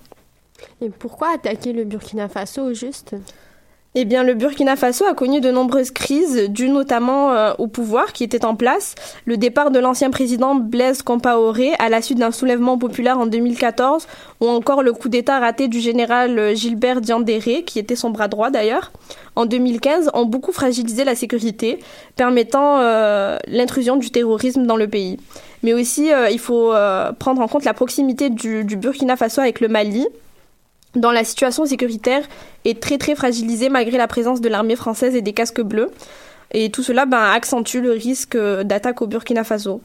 Et 0.82 0.90
pourquoi 0.90 1.34
attaquer 1.34 1.74
le 1.74 1.84
Burkina 1.84 2.30
Faso 2.30 2.62
au 2.64 2.74
juste? 2.74 3.16
Eh 3.96 4.06
bien, 4.06 4.24
le 4.24 4.36
Burkina 4.36 4.76
Faso 4.76 5.06
a 5.06 5.14
connu 5.14 5.42
de 5.42 5.50
nombreuses 5.50 5.92
crises, 5.92 6.50
dues 6.50 6.70
notamment 6.70 7.32
euh, 7.32 7.54
au 7.58 7.68
pouvoir 7.68 8.14
qui 8.14 8.24
était 8.24 8.46
en 8.46 8.56
place, 8.56 8.94
le 9.26 9.38
départ 9.38 9.72
de 9.72 9.80
l'ancien 9.80 10.12
président 10.12 10.56
Blaise 10.56 11.02
Compaoré 11.02 11.72
à 11.80 11.90
la 11.90 12.02
suite 12.02 12.20
d'un 12.20 12.32
soulèvement 12.32 12.78
populaire 12.78 13.18
en 13.18 13.26
2014, 13.26 14.06
ou 14.42 14.50
encore 14.50 14.84
le 14.84 14.94
coup 14.94 15.10
d'État 15.10 15.40
raté 15.40 15.68
du 15.68 15.80
général 15.80 16.38
euh, 16.38 16.54
Gilbert 16.54 17.02
Diandéré, 17.02 17.64
qui 17.64 17.80
était 17.80 17.96
son 17.96 18.12
bras 18.12 18.28
droit 18.28 18.52
d'ailleurs, 18.52 18.92
en 19.36 19.46
2015, 19.46 20.12
ont 20.14 20.26
beaucoup 20.26 20.52
fragilisé 20.52 21.04
la 21.04 21.16
sécurité, 21.16 21.80
permettant 22.16 22.80
euh, 22.80 23.38
l'intrusion 23.48 23.96
du 23.96 24.12
terrorisme 24.12 24.68
dans 24.68 24.78
le 24.78 24.88
pays. 24.88 25.18
Mais 25.64 25.74
aussi, 25.74 26.12
il 26.32 26.40
faut 26.40 26.72
prendre 27.18 27.42
en 27.42 27.48
compte 27.48 27.66
la 27.66 27.74
proximité 27.74 28.30
du 28.30 28.64
Burkina 28.64 29.18
Faso 29.18 29.42
avec 29.42 29.60
le 29.60 29.68
Mali, 29.68 30.06
dont 30.98 31.12
la 31.12 31.24
situation 31.24 31.66
sécuritaire 31.66 32.28
est 32.66 32.82
très 32.82 32.98
très 32.98 33.16
fragilisée 33.16 33.70
malgré 33.70 33.98
la 33.98 34.08
présence 34.08 34.42
de 34.42 34.50
l'armée 34.50 34.76
française 34.76 35.16
et 35.16 35.22
des 35.22 35.34
casques 35.34 35.62
bleus. 35.62 35.90
Et 36.52 36.70
tout 36.70 36.84
cela 36.84 37.06
ben, 37.06 37.24
accentue 37.24 37.78
le 37.78 37.92
risque 37.92 38.36
euh, 38.36 38.64
d'attaque 38.64 39.02
au 39.02 39.08
Burkina 39.08 39.44
Faso. 39.44 39.82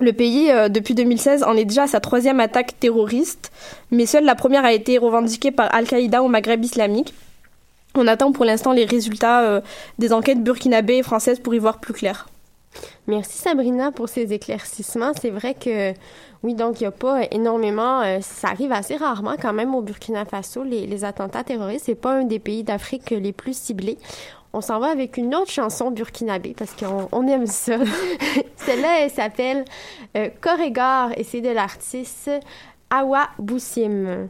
Le 0.00 0.12
pays, 0.12 0.50
euh, 0.50 0.68
depuis 0.68 0.94
2016, 0.94 1.42
en 1.44 1.54
est 1.54 1.64
déjà 1.64 1.84
à 1.84 1.86
sa 1.86 2.00
troisième 2.00 2.40
attaque 2.40 2.78
terroriste, 2.78 3.50
mais 3.90 4.06
seule 4.06 4.24
la 4.24 4.34
première 4.34 4.64
a 4.64 4.72
été 4.72 4.98
revendiquée 4.98 5.50
par 5.50 5.74
Al-Qaïda 5.74 6.22
au 6.22 6.28
Maghreb 6.28 6.64
islamique. 6.64 7.14
On 7.94 8.06
attend 8.06 8.32
pour 8.32 8.44
l'instant 8.44 8.72
les 8.72 8.84
résultats 8.84 9.42
euh, 9.42 9.60
des 9.98 10.12
enquêtes 10.12 10.42
burkinabées 10.42 10.98
et 10.98 11.02
françaises 11.02 11.40
pour 11.40 11.54
y 11.54 11.58
voir 11.58 11.78
plus 11.78 11.94
clair. 11.94 12.28
Merci 13.06 13.38
Sabrina 13.38 13.90
pour 13.90 14.08
ces 14.08 14.32
éclaircissements. 14.32 15.12
C'est 15.18 15.30
vrai 15.30 15.54
que 15.54 15.94
oui, 16.46 16.54
donc 16.54 16.80
il 16.80 16.84
n'y 16.84 16.86
a 16.86 16.92
pas 16.92 17.22
énormément, 17.32 18.02
euh, 18.02 18.20
ça 18.20 18.50
arrive 18.50 18.70
assez 18.70 18.94
rarement 18.94 19.34
quand 19.36 19.52
même 19.52 19.74
au 19.74 19.82
Burkina 19.82 20.24
Faso, 20.24 20.62
les, 20.62 21.04
attentats 21.04 21.42
terroristes. 21.42 21.86
C'est 21.86 21.96
pas 21.96 22.12
un 22.12 22.22
des 22.22 22.38
pays 22.38 22.62
d'Afrique 22.62 23.10
les 23.10 23.32
plus 23.32 23.58
ciblés. 23.58 23.98
On 24.52 24.60
s'en 24.60 24.78
va 24.78 24.86
avec 24.86 25.16
une 25.16 25.34
autre 25.34 25.50
chanson 25.50 25.90
burkinabé 25.90 26.54
parce 26.56 26.72
qu'on 26.76 27.08
on 27.10 27.26
aime 27.26 27.48
ça. 27.48 27.78
Celle-là, 28.58 29.00
elle 29.00 29.10
s'appelle 29.10 29.64
euh, 30.16 30.28
et 31.16 31.24
c'est 31.24 31.40
de 31.40 31.50
l'artiste 31.50 32.30
Awa 32.90 33.26
Boussim. 33.40 34.28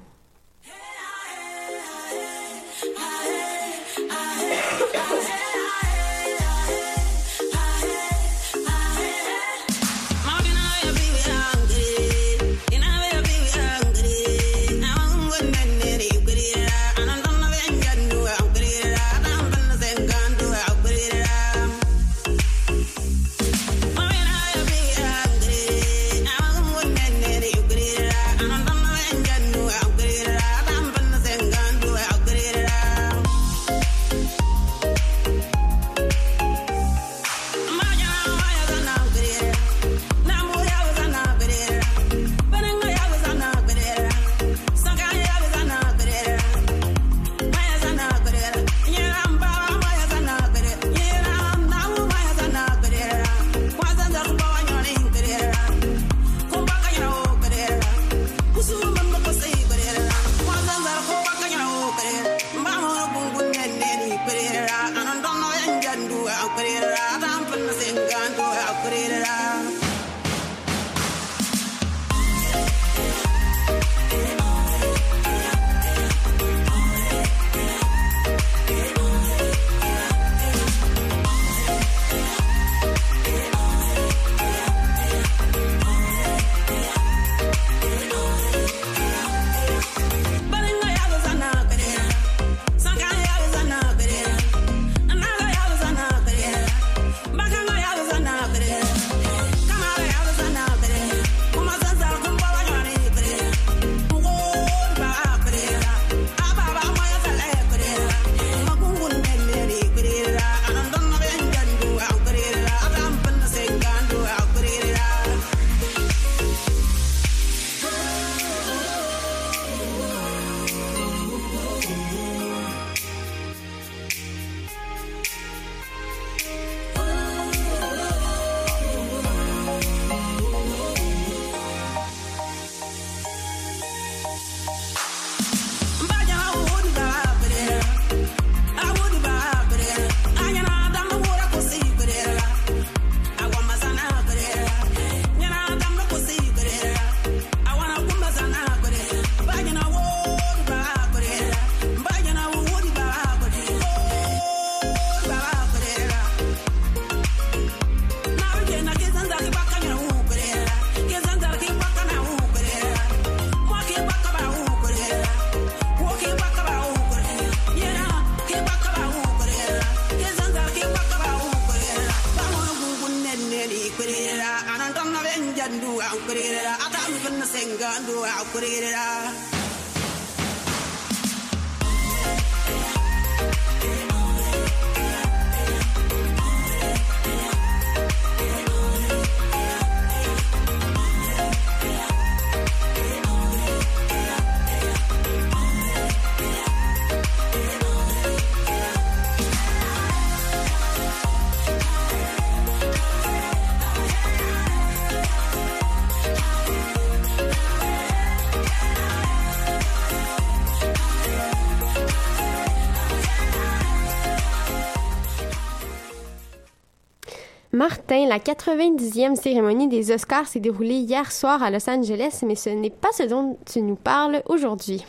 Martin, 217.76 218.26
la 218.26 218.38
90e 218.38 219.36
cérémonie 219.36 219.86
des 219.86 220.10
Oscars 220.10 220.46
s'est 220.46 220.60
déroulée 220.60 220.94
hier 220.94 221.30
soir 221.30 221.62
à 221.62 221.70
Los 221.70 221.90
Angeles, 221.90 222.40
mais 222.46 222.54
ce 222.54 222.70
n'est 222.70 222.88
pas 222.88 223.10
ce 223.12 223.24
dont 223.24 223.58
tu 223.70 223.82
nous 223.82 223.96
parles 223.96 224.40
aujourd'hui. 224.46 225.04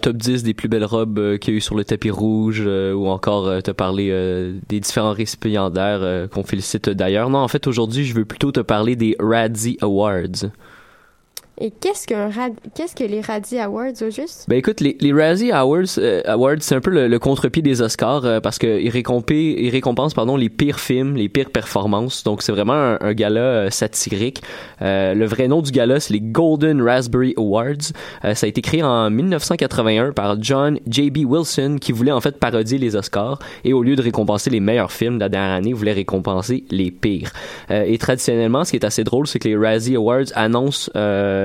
top 0.00 0.16
10 0.16 0.42
des 0.42 0.54
plus 0.54 0.68
belles 0.68 0.86
robes 0.86 1.18
euh, 1.18 1.36
qu'il 1.36 1.52
y 1.52 1.56
a 1.56 1.58
eu 1.58 1.60
sur 1.60 1.74
le 1.74 1.84
tapis 1.84 2.10
rouge 2.10 2.62
euh, 2.64 2.94
ou 2.94 3.08
encore 3.08 3.46
euh, 3.46 3.60
te 3.60 3.72
parler 3.72 4.08
euh, 4.10 4.58
des 4.66 4.80
différents 4.80 5.12
récipiendaires 5.12 6.28
qu'on 6.30 6.44
félicite 6.44 6.88
d'ailleurs. 6.88 7.28
Non, 7.28 7.40
en 7.40 7.48
fait, 7.48 7.66
aujourd'hui, 7.66 8.06
je 8.06 8.14
veux 8.14 8.24
plutôt 8.24 8.50
te 8.50 8.60
parler 8.60 8.96
des 8.96 9.16
Radzi 9.18 9.76
Awards. 9.82 10.48
Et 11.60 11.70
qu'est-ce 11.70 12.12
rad- 12.12 12.58
qu'est-ce 12.74 12.96
que 12.96 13.04
les 13.04 13.20
Radzi 13.20 13.60
Awards 13.60 13.92
au 14.02 14.10
juste? 14.10 14.46
Ben 14.48 14.58
écoute, 14.58 14.80
les, 14.80 14.96
les 15.00 15.12
Razzie 15.12 15.52
Awards, 15.52 15.98
euh, 15.98 16.20
Awards 16.26 16.56
c'est 16.60 16.74
un 16.74 16.80
peu 16.80 16.90
le, 16.90 17.18
contre-pied 17.20 17.62
des 17.62 17.80
Oscars 17.80 18.24
euh, 18.24 18.40
parce 18.40 18.58
qu'ils 18.58 18.80
ils 18.80 19.70
récompensent 19.70 20.14
pardon, 20.14 20.36
les 20.36 20.48
pires 20.48 20.80
films, 20.80 21.14
les 21.14 21.28
pires 21.28 21.50
performances. 21.50 22.24
Donc 22.24 22.42
c'est 22.42 22.50
vraiment 22.50 22.96
un, 23.00 23.14
gala 23.14 23.40
euh, 23.40 23.70
satirique. 23.70 24.42
Le 24.80 25.24
vrai 25.26 25.46
nom 25.46 25.62
du 25.62 25.70
gala, 25.70 26.00
c'est 26.00 26.12
les 26.12 26.20
Golden 26.20 26.82
Raspberry 26.82 27.34
Awards. 27.36 27.92
Ça 28.22 28.46
a 28.46 28.48
été 28.48 28.60
créé 28.60 28.82
en 28.82 29.08
1981 29.10 30.12
par 30.12 30.42
John 30.42 30.78
J.B. 30.88 31.18
Wilson 31.18 31.76
qui 31.80 31.92
voulait 31.92 32.12
en 32.12 32.20
fait 32.20 32.38
parodier 32.38 32.78
les 32.78 32.96
Oscars 32.96 33.38
et 33.64 33.72
au 33.72 33.82
lieu 33.82 33.94
de 33.94 34.02
récompenser 34.02 34.50
les 34.50 34.60
meilleurs 34.60 34.90
films 34.90 35.14
de 35.14 35.20
la 35.20 35.28
dernière 35.28 35.54
année, 35.56 35.72
voulait 35.72 35.92
récompenser 35.92 36.64
les 36.70 36.90
pires. 36.90 37.30
Et 37.70 37.96
traditionnellement, 37.98 38.64
ce 38.64 38.72
qui 38.72 38.76
est 38.76 38.84
assez 38.84 39.04
drôle, 39.04 39.26
c'est 39.26 39.38
que 39.38 39.48
les 39.48 39.56
Razzie 39.56 39.96
Awards 39.96 40.24
annoncent 40.34 40.90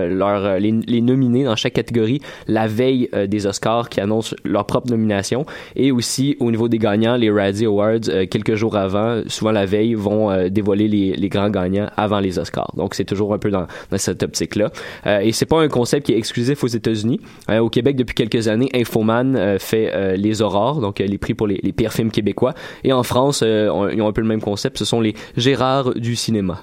leur, 0.07 0.45
euh, 0.45 0.59
les, 0.59 0.71
les 0.87 1.01
nominés 1.01 1.43
dans 1.43 1.55
chaque 1.55 1.73
catégorie 1.73 2.21
la 2.47 2.67
veille 2.67 3.09
euh, 3.13 3.27
des 3.27 3.45
Oscars 3.45 3.89
qui 3.89 3.99
annoncent 3.99 4.35
leur 4.45 4.65
propre 4.65 4.89
nomination. 4.89 5.45
Et 5.75 5.91
aussi, 5.91 6.37
au 6.39 6.51
niveau 6.51 6.67
des 6.69 6.77
gagnants, 6.77 7.15
les 7.17 7.29
Razzie 7.31 7.65
Awards, 7.65 8.07
euh, 8.09 8.25
quelques 8.25 8.55
jours 8.55 8.75
avant, 8.77 9.21
souvent 9.27 9.51
la 9.51 9.65
veille, 9.65 9.93
vont 9.95 10.29
euh, 10.31 10.49
dévoiler 10.49 10.87
les, 10.87 11.13
les 11.13 11.29
grands 11.29 11.49
gagnants 11.49 11.89
avant 11.97 12.19
les 12.19 12.39
Oscars. 12.39 12.71
Donc, 12.77 12.95
c'est 12.95 13.05
toujours 13.05 13.33
un 13.33 13.37
peu 13.39 13.49
dans, 13.51 13.67
dans 13.91 13.97
cette 13.97 14.23
optique-là. 14.23 14.71
Euh, 15.07 15.19
et 15.19 15.31
c'est 15.31 15.45
pas 15.45 15.59
un 15.61 15.67
concept 15.67 16.05
qui 16.05 16.13
est 16.13 16.17
exclusif 16.17 16.63
aux 16.63 16.67
États-Unis. 16.67 17.19
Euh, 17.49 17.59
au 17.59 17.69
Québec, 17.69 17.95
depuis 17.95 18.15
quelques 18.15 18.47
années, 18.47 18.69
Infoman 18.73 19.35
euh, 19.35 19.57
fait 19.59 19.91
euh, 19.93 20.15
les 20.15 20.41
Aurores, 20.41 20.79
donc 20.81 21.01
euh, 21.01 21.05
les 21.05 21.17
prix 21.17 21.33
pour 21.33 21.47
les, 21.47 21.59
les 21.63 21.71
pires 21.71 21.93
films 21.93 22.11
québécois. 22.11 22.53
Et 22.83 22.93
en 22.93 23.03
France, 23.03 23.41
euh, 23.43 23.69
on- 23.69 23.89
ils 23.89 24.01
ont 24.01 24.07
un 24.07 24.13
peu 24.13 24.21
le 24.21 24.27
même 24.27 24.41
concept. 24.41 24.77
Ce 24.77 24.85
sont 24.85 25.01
les 25.01 25.13
Gérard 25.37 25.93
du 25.95 26.15
cinéma. 26.15 26.61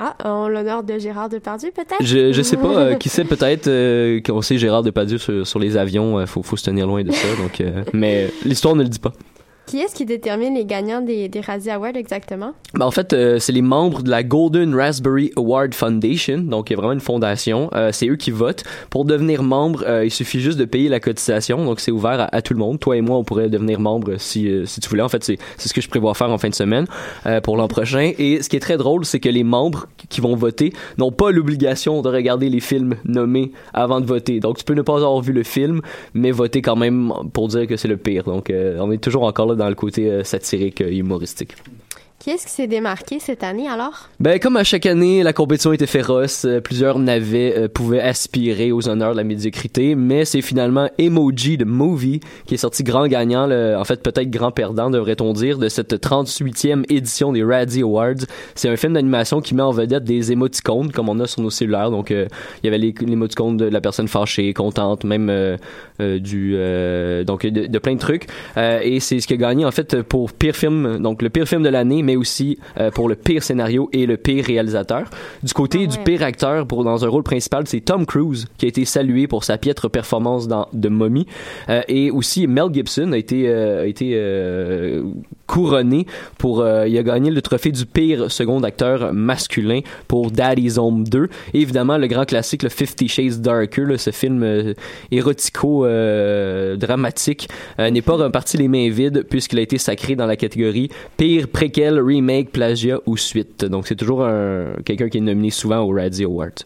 Ah, 0.00 0.14
en 0.24 0.48
l'honneur 0.48 0.84
de 0.84 0.96
Gérard 0.96 1.28
Depardieu, 1.28 1.72
peut-être? 1.74 2.04
Je, 2.04 2.32
je 2.32 2.42
sais 2.42 2.56
pas, 2.56 2.68
euh, 2.68 2.94
qui 2.94 3.08
sait 3.08 3.24
peut-être 3.24 3.66
euh, 3.66 4.20
qu'on 4.20 4.42
sait 4.42 4.56
Gérard 4.56 4.84
Depardieu 4.84 5.18
sur, 5.18 5.44
sur 5.44 5.58
les 5.58 5.76
avions, 5.76 6.20
euh, 6.20 6.26
faut, 6.26 6.44
faut 6.44 6.56
se 6.56 6.64
tenir 6.64 6.86
loin 6.86 7.02
de 7.02 7.10
ça. 7.10 7.26
Donc, 7.42 7.60
euh, 7.60 7.82
mais 7.92 8.30
l'histoire 8.44 8.76
ne 8.76 8.84
le 8.84 8.88
dit 8.88 9.00
pas. 9.00 9.12
Qui 9.68 9.80
est-ce 9.80 9.94
qui 9.94 10.06
détermine 10.06 10.54
les 10.54 10.64
gagnants 10.64 11.02
des, 11.02 11.28
des 11.28 11.40
Razzie 11.42 11.68
Awards 11.68 11.94
exactement? 11.94 12.54
Ben, 12.72 12.86
en 12.86 12.90
fait, 12.90 13.12
euh, 13.12 13.38
c'est 13.38 13.52
les 13.52 13.60
membres 13.60 14.02
de 14.02 14.08
la 14.08 14.22
Golden 14.22 14.74
Raspberry 14.74 15.30
Award 15.36 15.74
Foundation, 15.74 16.38
donc 16.38 16.70
il 16.70 16.72
y 16.72 16.74
a 16.74 16.78
vraiment 16.78 16.94
une 16.94 17.00
fondation. 17.00 17.68
Euh, 17.74 17.90
c'est 17.92 18.08
eux 18.08 18.16
qui 18.16 18.30
votent. 18.30 18.64
Pour 18.88 19.04
devenir 19.04 19.42
membre, 19.42 19.84
euh, 19.86 20.06
il 20.06 20.10
suffit 20.10 20.40
juste 20.40 20.58
de 20.58 20.64
payer 20.64 20.88
la 20.88 21.00
cotisation, 21.00 21.66
donc 21.66 21.80
c'est 21.80 21.90
ouvert 21.90 22.30
à, 22.32 22.40
tout 22.40 22.54
le 22.54 22.60
monde. 22.60 22.80
Toi 22.80 22.96
et 22.96 23.02
moi, 23.02 23.18
on 23.18 23.24
pourrait 23.24 23.50
devenir 23.50 23.78
membre 23.78 24.14
si, 24.16 24.50
si 24.64 24.80
tu 24.80 24.88
voulais. 24.88 25.02
En 25.02 25.10
fait, 25.10 25.22
c'est 25.22 25.38
ce 25.58 25.74
que 25.74 25.82
je 25.82 25.88
prévois 25.90 26.14
faire 26.14 26.30
en 26.30 26.38
fin 26.38 26.48
de 26.48 26.54
semaine 26.54 26.86
pour 27.42 27.58
l'an 27.58 27.68
prochain. 27.68 28.12
Et 28.18 28.42
ce 28.42 28.48
qui 28.48 28.56
est 28.56 28.60
très 28.60 28.78
drôle, 28.78 29.04
c'est 29.04 29.20
que 29.20 29.28
les 29.28 29.44
membres 29.44 29.86
qui 30.08 30.22
vont 30.22 30.34
voter 30.34 30.72
n'ont 30.96 31.12
pas 31.12 31.30
l'obligation 31.30 32.00
de 32.00 32.08
regarder 32.08 32.48
les 32.48 32.60
films 32.60 32.94
nommés 33.04 33.52
avant 33.74 34.00
de 34.00 34.06
voter. 34.06 34.40
Donc 34.40 34.56
tu 34.56 34.64
peux 34.64 34.74
ne 34.74 34.82
pas 34.82 34.94
avoir 34.94 35.20
vu 35.20 35.34
le 35.34 35.42
film, 35.42 35.82
mais 36.14 36.30
voter 36.30 36.62
quand 36.62 36.76
même 36.76 37.12
pour 37.34 37.48
dire 37.48 37.66
que 37.66 37.76
c'est 37.76 37.88
le 37.88 37.98
pire. 37.98 38.24
Donc 38.24 38.50
on 38.50 38.90
est 38.90 39.02
toujours 39.02 39.24
encore 39.24 39.46
là 39.46 39.57
dans 39.58 39.68
le 39.68 39.74
côté 39.74 40.10
euh, 40.10 40.24
satirique, 40.24 40.80
euh, 40.80 40.90
humoristique. 40.90 41.54
Qui 42.18 42.30
est-ce 42.30 42.46
qui 42.46 42.52
s'est 42.52 42.66
démarqué 42.66 43.20
cette 43.20 43.44
année 43.44 43.68
alors? 43.68 44.08
Ben, 44.18 44.40
comme 44.40 44.56
à 44.56 44.64
chaque 44.64 44.86
année, 44.86 45.22
la 45.22 45.32
compétition 45.32 45.72
était 45.72 45.86
féroce. 45.86 46.44
Euh, 46.46 46.60
plusieurs 46.60 46.98
navets 46.98 47.54
euh, 47.56 47.68
pouvaient 47.68 48.00
aspirer 48.00 48.72
aux 48.72 48.88
honneurs 48.88 49.12
de 49.12 49.18
la 49.18 49.22
médiocrité, 49.22 49.94
mais 49.94 50.24
c'est 50.24 50.40
finalement 50.40 50.90
Emoji 50.98 51.58
de 51.58 51.64
Movie 51.64 52.18
qui 52.46 52.54
est 52.54 52.58
sorti 52.58 52.82
grand 52.82 53.06
gagnant, 53.06 53.48
en 53.48 53.84
fait 53.84 54.02
peut-être 54.02 54.30
grand 54.30 54.50
perdant, 54.50 54.90
devrait-on 54.90 55.32
dire, 55.32 55.58
de 55.58 55.68
cette 55.68 55.94
38e 55.94 56.84
édition 56.92 57.32
des 57.32 57.44
Radzi 57.44 57.82
Awards. 57.82 58.26
C'est 58.56 58.68
un 58.68 58.76
film 58.76 58.94
d'animation 58.94 59.40
qui 59.40 59.54
met 59.54 59.62
en 59.62 59.70
vedette 59.70 60.02
des 60.02 60.32
émoticônes, 60.32 60.90
comme 60.90 61.08
on 61.08 61.20
a 61.20 61.28
sur 61.28 61.40
nos 61.40 61.50
cellulaires. 61.50 61.92
Donc, 61.92 62.10
euh, 62.10 62.26
il 62.64 62.66
y 62.66 62.68
avait 62.68 62.78
l'émoticône 62.78 63.56
de 63.56 63.66
la 63.66 63.80
personne 63.80 64.08
fâchée, 64.08 64.52
contente, 64.54 65.04
même 65.04 65.28
du... 66.00 66.56
donc, 67.24 67.46
de, 67.46 67.66
de 67.66 67.78
plein 67.78 67.94
de 67.94 68.00
trucs. 68.00 68.26
Et 68.56 68.98
c'est 68.98 69.20
ce 69.20 69.28
qui 69.28 69.34
a 69.34 69.36
gagné, 69.36 69.64
en 69.64 69.70
fait, 69.70 70.02
pour 70.02 70.32
pire 70.32 70.56
film, 70.56 70.98
donc 70.98 71.22
le 71.22 71.30
pire 71.30 71.46
film 71.46 71.62
de 71.62 71.68
l'année, 71.68 72.02
mais 72.08 72.16
aussi 72.16 72.58
euh, 72.80 72.90
pour 72.90 73.06
le 73.06 73.14
pire 73.14 73.42
scénario 73.42 73.90
et 73.92 74.06
le 74.06 74.16
pire 74.16 74.42
réalisateur. 74.46 75.10
Du 75.42 75.52
côté 75.52 75.86
du 75.86 75.98
pire 75.98 76.22
acteur 76.22 76.66
pour 76.66 76.82
dans 76.82 77.04
un 77.04 77.08
rôle 77.08 77.22
principal, 77.22 77.64
c'est 77.66 77.80
Tom 77.80 78.06
Cruise 78.06 78.46
qui 78.56 78.64
a 78.64 78.68
été 78.70 78.86
salué 78.86 79.26
pour 79.26 79.44
sa 79.44 79.58
piètre 79.58 79.90
performance 79.90 80.48
dans 80.48 80.64
The 80.72 80.86
Mummy. 80.86 81.26
Euh, 81.68 81.82
et 81.86 82.10
aussi 82.10 82.46
Mel 82.46 82.68
Gibson 82.72 83.12
a 83.12 83.18
été 83.18 83.46
euh, 83.46 83.82
a 83.82 83.86
été 83.86 84.08
couronné 85.46 86.06
pour 86.38 86.64
il 86.86 86.98
a 86.98 87.02
gagné 87.02 87.30
le 87.30 87.42
trophée 87.42 87.72
du 87.72 87.84
pire 87.86 88.30
second 88.30 88.62
acteur 88.62 89.12
masculin 89.12 89.80
pour 90.06 90.30
Daddy's 90.30 90.78
Home 90.78 91.04
2 91.04 91.28
et 91.54 91.60
évidemment 91.60 91.96
le 91.96 92.06
grand 92.06 92.24
classique 92.24 92.62
le 92.62 92.68
Fifty 92.68 93.08
Shades 93.08 93.40
Darker 93.40 93.84
là, 93.86 93.98
ce 93.98 94.10
film 94.10 94.74
érotico 95.10 95.86
dramatique 96.76 97.48
n'est 97.78 98.02
pas 98.02 98.16
reparti 98.16 98.56
les 98.56 98.68
mains 98.68 98.90
vides 98.90 99.24
puisqu'il 99.28 99.58
a 99.58 99.62
été 99.62 99.78
sacré 99.78 100.16
dans 100.16 100.26
la 100.26 100.36
catégorie 100.36 100.90
pire 101.16 101.48
préquel 101.48 101.97
remake 102.00 102.50
plagiat 102.52 102.98
ou 103.06 103.16
suite. 103.16 103.64
Donc 103.64 103.86
c'est 103.86 103.96
toujours 103.96 104.24
un 104.24 104.74
quelqu'un 104.84 105.08
qui 105.08 105.18
est 105.18 105.22
nominé 105.22 105.50
souvent 105.50 105.80
au 105.80 105.90
Razzie 105.92 106.24
Awards. 106.24 106.62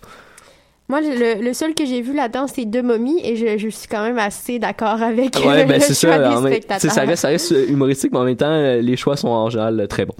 Moi, 0.89 1.01
le, 1.01 1.43
le 1.43 1.53
seul 1.55 1.75
que 1.75 1.87
j'ai 1.87 2.03
vu 2.03 2.13
là-dedans, 2.15 2.47
c'est 2.47 2.67
Deux 2.67 2.83
momies 2.83 3.21
et 3.25 3.37
je, 3.37 3.57
je 3.57 3.69
suis 3.69 3.89
quand 3.89 4.03
même 4.03 4.19
assez 4.19 4.59
d'accord 4.59 5.01
avec 5.03 5.37
ouais 5.37 5.63
euh, 5.63 5.65
ben 5.65 5.81
le 5.89 5.95
choix 5.95 5.95
ça 5.95 6.29
des 6.29 6.49
spectateurs. 6.49 6.91
ça 6.93 7.01
reste 7.03 7.23
ça 7.23 7.29
reste 7.29 7.55
humoristique 7.69 8.13
mais 8.13 8.19
en 8.19 8.25
même 8.25 8.37
temps 8.37 8.75
les 8.81 8.97
choix 8.97 9.17
sont 9.17 9.29
en 9.29 9.49
général 9.49 9.87
très 9.89 10.05
bons 10.05 10.17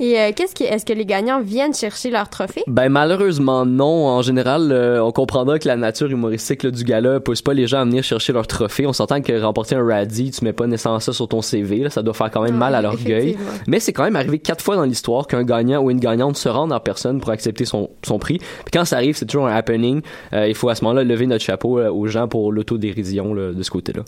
Et 0.00 0.18
euh, 0.18 0.32
qu'est-ce 0.34 0.54
qui, 0.54 0.64
est-ce 0.64 0.84
que 0.84 0.92
les 0.92 1.06
gagnants 1.06 1.40
viennent 1.40 1.74
chercher 1.74 2.10
leur 2.10 2.28
trophée? 2.28 2.62
Ben 2.66 2.88
malheureusement 2.88 3.64
non. 3.64 4.06
En 4.08 4.22
général, 4.22 4.72
euh, 4.72 5.02
on 5.02 5.12
comprendra 5.12 5.58
que 5.58 5.68
la 5.68 5.76
nature 5.76 6.10
humoristique 6.10 6.62
là, 6.64 6.70
du 6.70 6.84
gala 6.84 7.20
pousse 7.20 7.42
pas 7.42 7.54
les 7.54 7.66
gens 7.66 7.80
à 7.80 7.84
venir 7.84 8.02
chercher 8.02 8.32
leur 8.32 8.46
trophée. 8.46 8.86
On 8.86 8.92
s'entend 8.92 9.20
que 9.20 9.40
remporter 9.40 9.76
un 9.76 9.86
Radzi, 9.86 10.30
tu 10.30 10.44
mets 10.44 10.52
pas 10.52 10.66
nécessairement 10.66 11.00
ça 11.00 11.12
sur 11.12 11.28
ton 11.28 11.42
CV. 11.42 11.78
Là, 11.78 11.90
ça 11.90 12.02
doit 12.02 12.14
faire 12.14 12.30
quand 12.30 12.42
même 12.42 12.56
mal 12.56 12.74
à 12.74 12.82
l'orgueil. 12.82 13.36
Mais 13.66 13.80
c'est 13.80 13.92
quand 13.92 14.04
même 14.04 14.16
arrivé 14.16 14.38
quatre 14.38 14.64
fois 14.64 14.76
dans 14.76 14.84
l'histoire 14.84 15.26
qu'un 15.26 15.44
gagnant 15.44 15.82
ou 15.82 15.90
une 15.90 16.00
gagnante 16.00 16.36
se 16.36 16.48
rende 16.48 16.72
en 16.72 16.80
personne 16.80 17.20
pour 17.20 17.30
accepter 17.30 17.64
son, 17.64 17.90
son 18.04 18.18
prix. 18.18 18.38
Puis 18.38 18.72
quand 18.72 18.84
ça 18.84 18.96
arrive, 18.96 19.16
c'est 19.16 19.26
toujours 19.26 19.46
un 19.46 19.54
happening. 19.54 20.02
Euh, 20.32 20.48
il 20.48 20.54
faut 20.54 20.68
à 20.68 20.74
ce 20.74 20.84
moment-là 20.84 21.04
lever 21.04 21.26
notre 21.26 21.44
chapeau 21.44 21.80
aux 21.80 22.06
gens 22.06 22.26
pour 22.28 22.52
l'autodérision 22.52 23.34
de 23.34 23.62
ce 23.62 23.70
côté-là. 23.70 24.02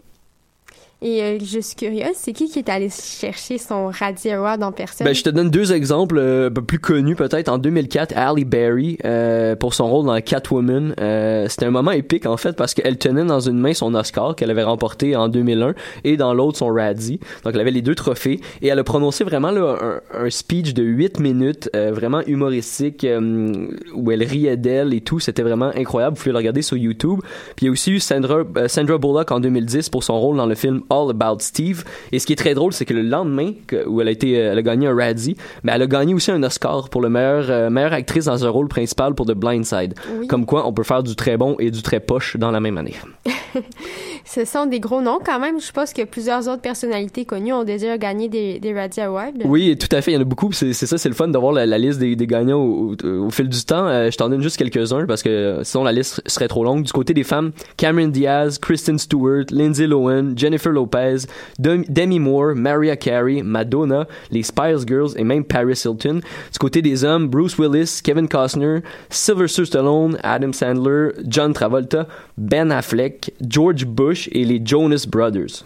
Et 1.03 1.23
euh, 1.23 1.39
je 1.39 1.61
suis 1.61 1.77
curieuse, 1.77 2.15
c'est 2.15 2.33
qui 2.33 2.49
qui 2.49 2.59
est 2.59 2.71
allé 2.71 2.89
chercher 2.89 3.59
son 3.59 3.89
Radzi 3.89 4.31
Award 4.31 4.63
en 4.63 4.73
personne? 4.73 5.07
Ben, 5.07 5.15
je 5.15 5.23
te 5.23 5.29
donne 5.29 5.51
deux 5.51 5.75
exemples 5.75 6.17
euh, 6.19 6.49
peu 6.49 6.63
plus 6.63 6.79
connus 6.79 7.17
peut-être. 7.17 7.51
En 7.51 7.59
2004, 7.59 8.17
Halle 8.17 8.45
Berry, 8.47 8.97
euh, 9.05 9.57
pour 9.57 9.75
son 9.75 9.89
rôle 9.91 10.07
dans 10.07 10.19
Catwoman, 10.23 10.95
euh, 10.99 11.49
c'était 11.49 11.67
un 11.67 11.71
moment 11.71 11.91
épique 11.91 12.25
en 12.25 12.39
fait 12.39 12.55
parce 12.57 12.73
qu'elle 12.73 12.97
tenait 12.97 13.25
dans 13.25 13.41
une 13.41 13.59
main 13.59 13.75
son 13.75 13.95
Oscar 13.95 14.35
qu'elle 14.35 14.51
avait 14.51 14.63
remporté 14.63 15.15
en 15.17 15.29
2001 15.29 15.75
et 16.05 16.17
dans 16.17 16.33
l'autre 16.33 16.57
son 16.57 16.69
Razzie. 16.69 17.21
Donc 17.45 17.53
elle 17.55 17.61
avait 17.61 17.71
les 17.71 17.83
deux 17.83 17.95
trophées 17.95 18.41
et 18.63 18.69
elle 18.69 18.79
a 18.79 18.85
prononcé 18.85 19.23
vraiment 19.23 19.51
là, 19.51 20.01
un, 20.15 20.31
speech 20.31 20.73
de 20.73 20.83
8 20.83 21.21
minutes, 21.21 21.69
euh, 21.77 21.93
vraiment 21.93 22.23
humoristique, 22.27 23.05
euh, 23.05 23.69
où 23.95 24.11
elle 24.11 24.23
riait 24.23 24.57
d'elle 24.57 24.95
et 24.95 25.03
tout. 25.03 25.21
C'était 25.21 25.43
vraiment 25.43 25.71
incroyable. 25.75 26.17
Vous 26.17 26.23
pouvez 26.23 26.33
le 26.33 26.39
regarder 26.39 26.63
sur 26.63 26.79
YouTube. 26.79 27.21
Puis 27.55 27.65
il 27.65 27.67
y 27.67 27.69
a 27.69 27.73
aussi 27.73 27.93
eu 27.93 28.01
Sandra, 28.01 28.45
Sandra 28.67 28.97
Bullock 28.97 29.31
en 29.31 29.41
2010 29.41 29.91
pour 29.91 30.03
son 30.03 30.19
rôle 30.19 30.39
dans 30.39 30.47
le 30.47 30.55
film 30.55 30.83
All 30.91 31.11
About 31.11 31.39
Steve. 31.41 31.85
Et 32.13 32.19
ce 32.19 32.27
qui 32.27 32.33
est 32.33 32.37
très 32.37 32.55
drôle, 32.55 32.73
c'est 32.73 32.85
que 32.85 32.95
le 32.95 33.03
lendemain 33.03 33.53
que- 33.67 33.87
où 33.87 34.01
elle 34.01 34.09
a 34.09 34.11
été, 34.11 34.39
euh, 34.41 34.53
elle 34.53 34.59
a 34.59 34.63
gagné 34.63 34.87
un 34.87 34.95
Razzie, 34.97 35.37
mais 35.63 35.73
elle 35.75 35.83
a 35.83 35.87
gagné 35.87 36.15
aussi 36.15 36.31
un 36.31 36.43
Oscar 36.43 36.89
pour 36.89 37.01
le 37.03 37.09
meilleur 37.09 37.47
euh, 37.51 37.71
meilleure 37.71 37.93
actrice 37.93 38.25
dans 38.27 38.45
un 38.45 38.49
rôle 38.51 38.69
principal 38.69 39.15
pour 39.15 39.27
The 39.27 39.33
Blind 39.35 39.65
Side. 39.65 39.95
Oui. 40.21 40.27
Comme 40.27 40.47
quoi, 40.47 40.67
on 40.67 40.73
peut 40.73 40.83
faire 40.83 41.03
du 41.03 41.15
très 41.17 41.37
bon 41.37 41.57
et 41.59 41.71
du 41.71 41.83
très 41.83 42.01
poche 42.01 42.37
dans 42.37 42.51
la 42.51 42.61
même 42.61 42.79
année. 42.79 42.95
Ce 44.25 44.45
sont 44.45 44.67
des 44.67 44.81
gros 44.81 45.01
noms 45.01 45.19
quand 45.25 45.39
même. 45.39 45.61
Je 45.61 45.71
pense 45.73 45.93
que 45.93 46.03
plusieurs 46.05 46.49
autres 46.49 46.61
personnalités 46.63 47.25
connues 47.25 47.53
ont 47.53 47.65
déjà 47.65 47.97
gagné 47.97 48.29
des, 48.29 48.59
des 48.59 48.75
Razzie 48.75 49.01
Awards. 49.01 49.31
Oui, 49.45 49.77
tout 49.79 49.95
à 49.95 50.03
fait. 50.03 50.11
Il 50.13 50.15
y 50.15 50.19
en 50.19 50.21
a 50.23 50.25
beaucoup. 50.25 50.53
C'est 50.53 50.73
ça, 50.73 50.99
c'est 50.99 51.09
le 51.09 51.15
fun 51.15 51.29
d'avoir 51.29 51.53
la, 51.53 51.65
la 51.65 51.79
liste 51.79 51.99
des, 52.01 52.17
des 52.17 52.27
gagnants 52.27 52.59
au, 52.61 52.95
au- 53.05 53.27
au 53.27 53.31
fil 53.31 53.49
du 53.49 53.63
temps. 53.65 53.87
Euh, 53.87 54.11
je 54.11 54.17
t'en 54.17 54.29
donne 54.29 54.43
juste 54.43 54.57
quelques-uns 54.57 55.07
parce 55.07 55.23
que 55.23 55.61
sinon 55.63 55.85
la 55.85 55.93
liste 55.93 56.23
serait 56.27 56.49
trop 56.49 56.65
longue. 56.65 56.83
Du 56.83 56.93
côté 56.93 57.15
des 57.15 57.25
femmes, 57.25 57.53
Cameron 57.77 58.09
Diaz, 58.09 58.59
Kristen 58.59 58.99
Stewart, 58.99 59.45
Lindsay 59.51 59.87
Lohan, 59.87 60.33
Jennifer 60.37 60.73
Lopez, 60.77 61.27
Dem- 61.59 61.85
Demi 61.89 62.19
Moore, 62.21 62.55
Mariah 62.55 62.97
Carey, 62.97 63.43
Madonna, 63.43 64.07
les 64.31 64.45
Spice 64.45 64.87
Girls 64.87 65.11
et 65.17 65.25
même 65.25 65.45
Paris 65.45 65.83
Hilton. 65.85 66.21
Du 66.53 66.59
côté 66.59 66.81
des 66.83 67.05
hommes, 67.05 67.29
Bruce 67.29 67.59
Willis, 67.59 68.01
Kevin 68.03 68.29
Costner, 68.29 68.81
Sylvester 69.11 69.65
Stallone, 69.65 70.17
Adam 70.23 70.53
Sandler, 70.53 71.11
John 71.27 71.53
Travolta, 71.53 72.07
Ben 72.39 72.71
Affleck, 72.71 73.33
George 73.41 73.85
Bush 73.85 74.29
et 74.33 74.45
les 74.45 74.61
Jonas 74.65 75.07
Brothers. 75.11 75.65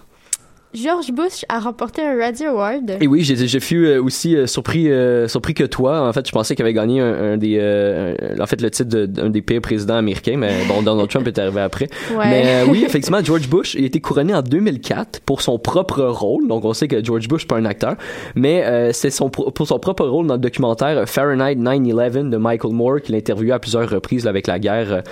George 0.72 1.10
Bush 1.10 1.44
a 1.48 1.58
remporté 1.58 2.00
un 2.00 2.16
Razzie 2.16 2.44
Award. 2.46 2.96
Et 3.00 3.08
oui, 3.08 3.24
j'ai, 3.24 3.34
j'ai 3.48 3.58
fui 3.58 3.76
euh, 3.84 4.00
aussi 4.00 4.36
euh, 4.36 4.46
surpris, 4.46 4.88
euh, 4.88 5.26
surpris 5.26 5.52
que 5.52 5.64
toi. 5.64 6.08
En 6.08 6.12
fait, 6.12 6.24
je 6.24 6.30
pensais 6.30 6.54
qu'il 6.54 6.64
avait 6.64 6.72
gagné 6.72 7.00
un, 7.00 7.32
un 7.32 7.36
des, 7.36 7.58
euh, 7.60 8.14
un- 8.38 8.40
en 8.40 8.46
fait, 8.46 8.62
le 8.62 8.70
titre 8.70 8.88
de- 8.88 9.06
d'un 9.06 9.30
des 9.30 9.42
pires 9.42 9.60
présidents 9.60 9.96
américains, 9.96 10.36
mais 10.36 10.52
bon, 10.68 10.80
Donald 10.84 11.08
Trump 11.10 11.26
est 11.26 11.36
arrivé 11.40 11.60
après. 11.60 11.88
Ouais. 12.16 12.24
Mais 12.28 12.42
euh, 12.46 12.66
oui, 12.70 12.84
effectivement, 12.86 13.18
George 13.20 13.48
Bush 13.48 13.74
a 13.74 13.80
été 13.80 14.00
couronné 14.00 14.32
en 14.32 14.42
2004 14.42 15.20
pour 15.26 15.42
son 15.42 15.58
propre 15.58 16.02
rôle. 16.04 16.46
Donc, 16.46 16.64
on 16.64 16.72
sait 16.72 16.86
que 16.86 17.02
George 17.04 17.26
Bush 17.26 17.42
n'est 17.42 17.48
pas 17.48 17.56
un 17.56 17.64
acteur, 17.64 17.96
mais 18.36 18.62
euh, 18.64 18.92
c'est 18.92 19.10
son 19.10 19.28
pour 19.28 19.66
son 19.66 19.80
propre 19.80 20.06
rôle 20.06 20.28
dans 20.28 20.34
le 20.34 20.40
documentaire 20.40 21.08
Fahrenheit 21.08 21.56
9/11 21.56 22.30
de 22.30 22.36
Michael 22.36 22.72
Moore 22.74 23.00
qu'il 23.02 23.16
a 23.16 23.18
interviewé 23.18 23.50
à 23.50 23.58
plusieurs 23.58 23.90
reprises 23.90 24.22
là, 24.24 24.30
avec 24.30 24.46
la 24.46 24.60
guerre 24.60 25.02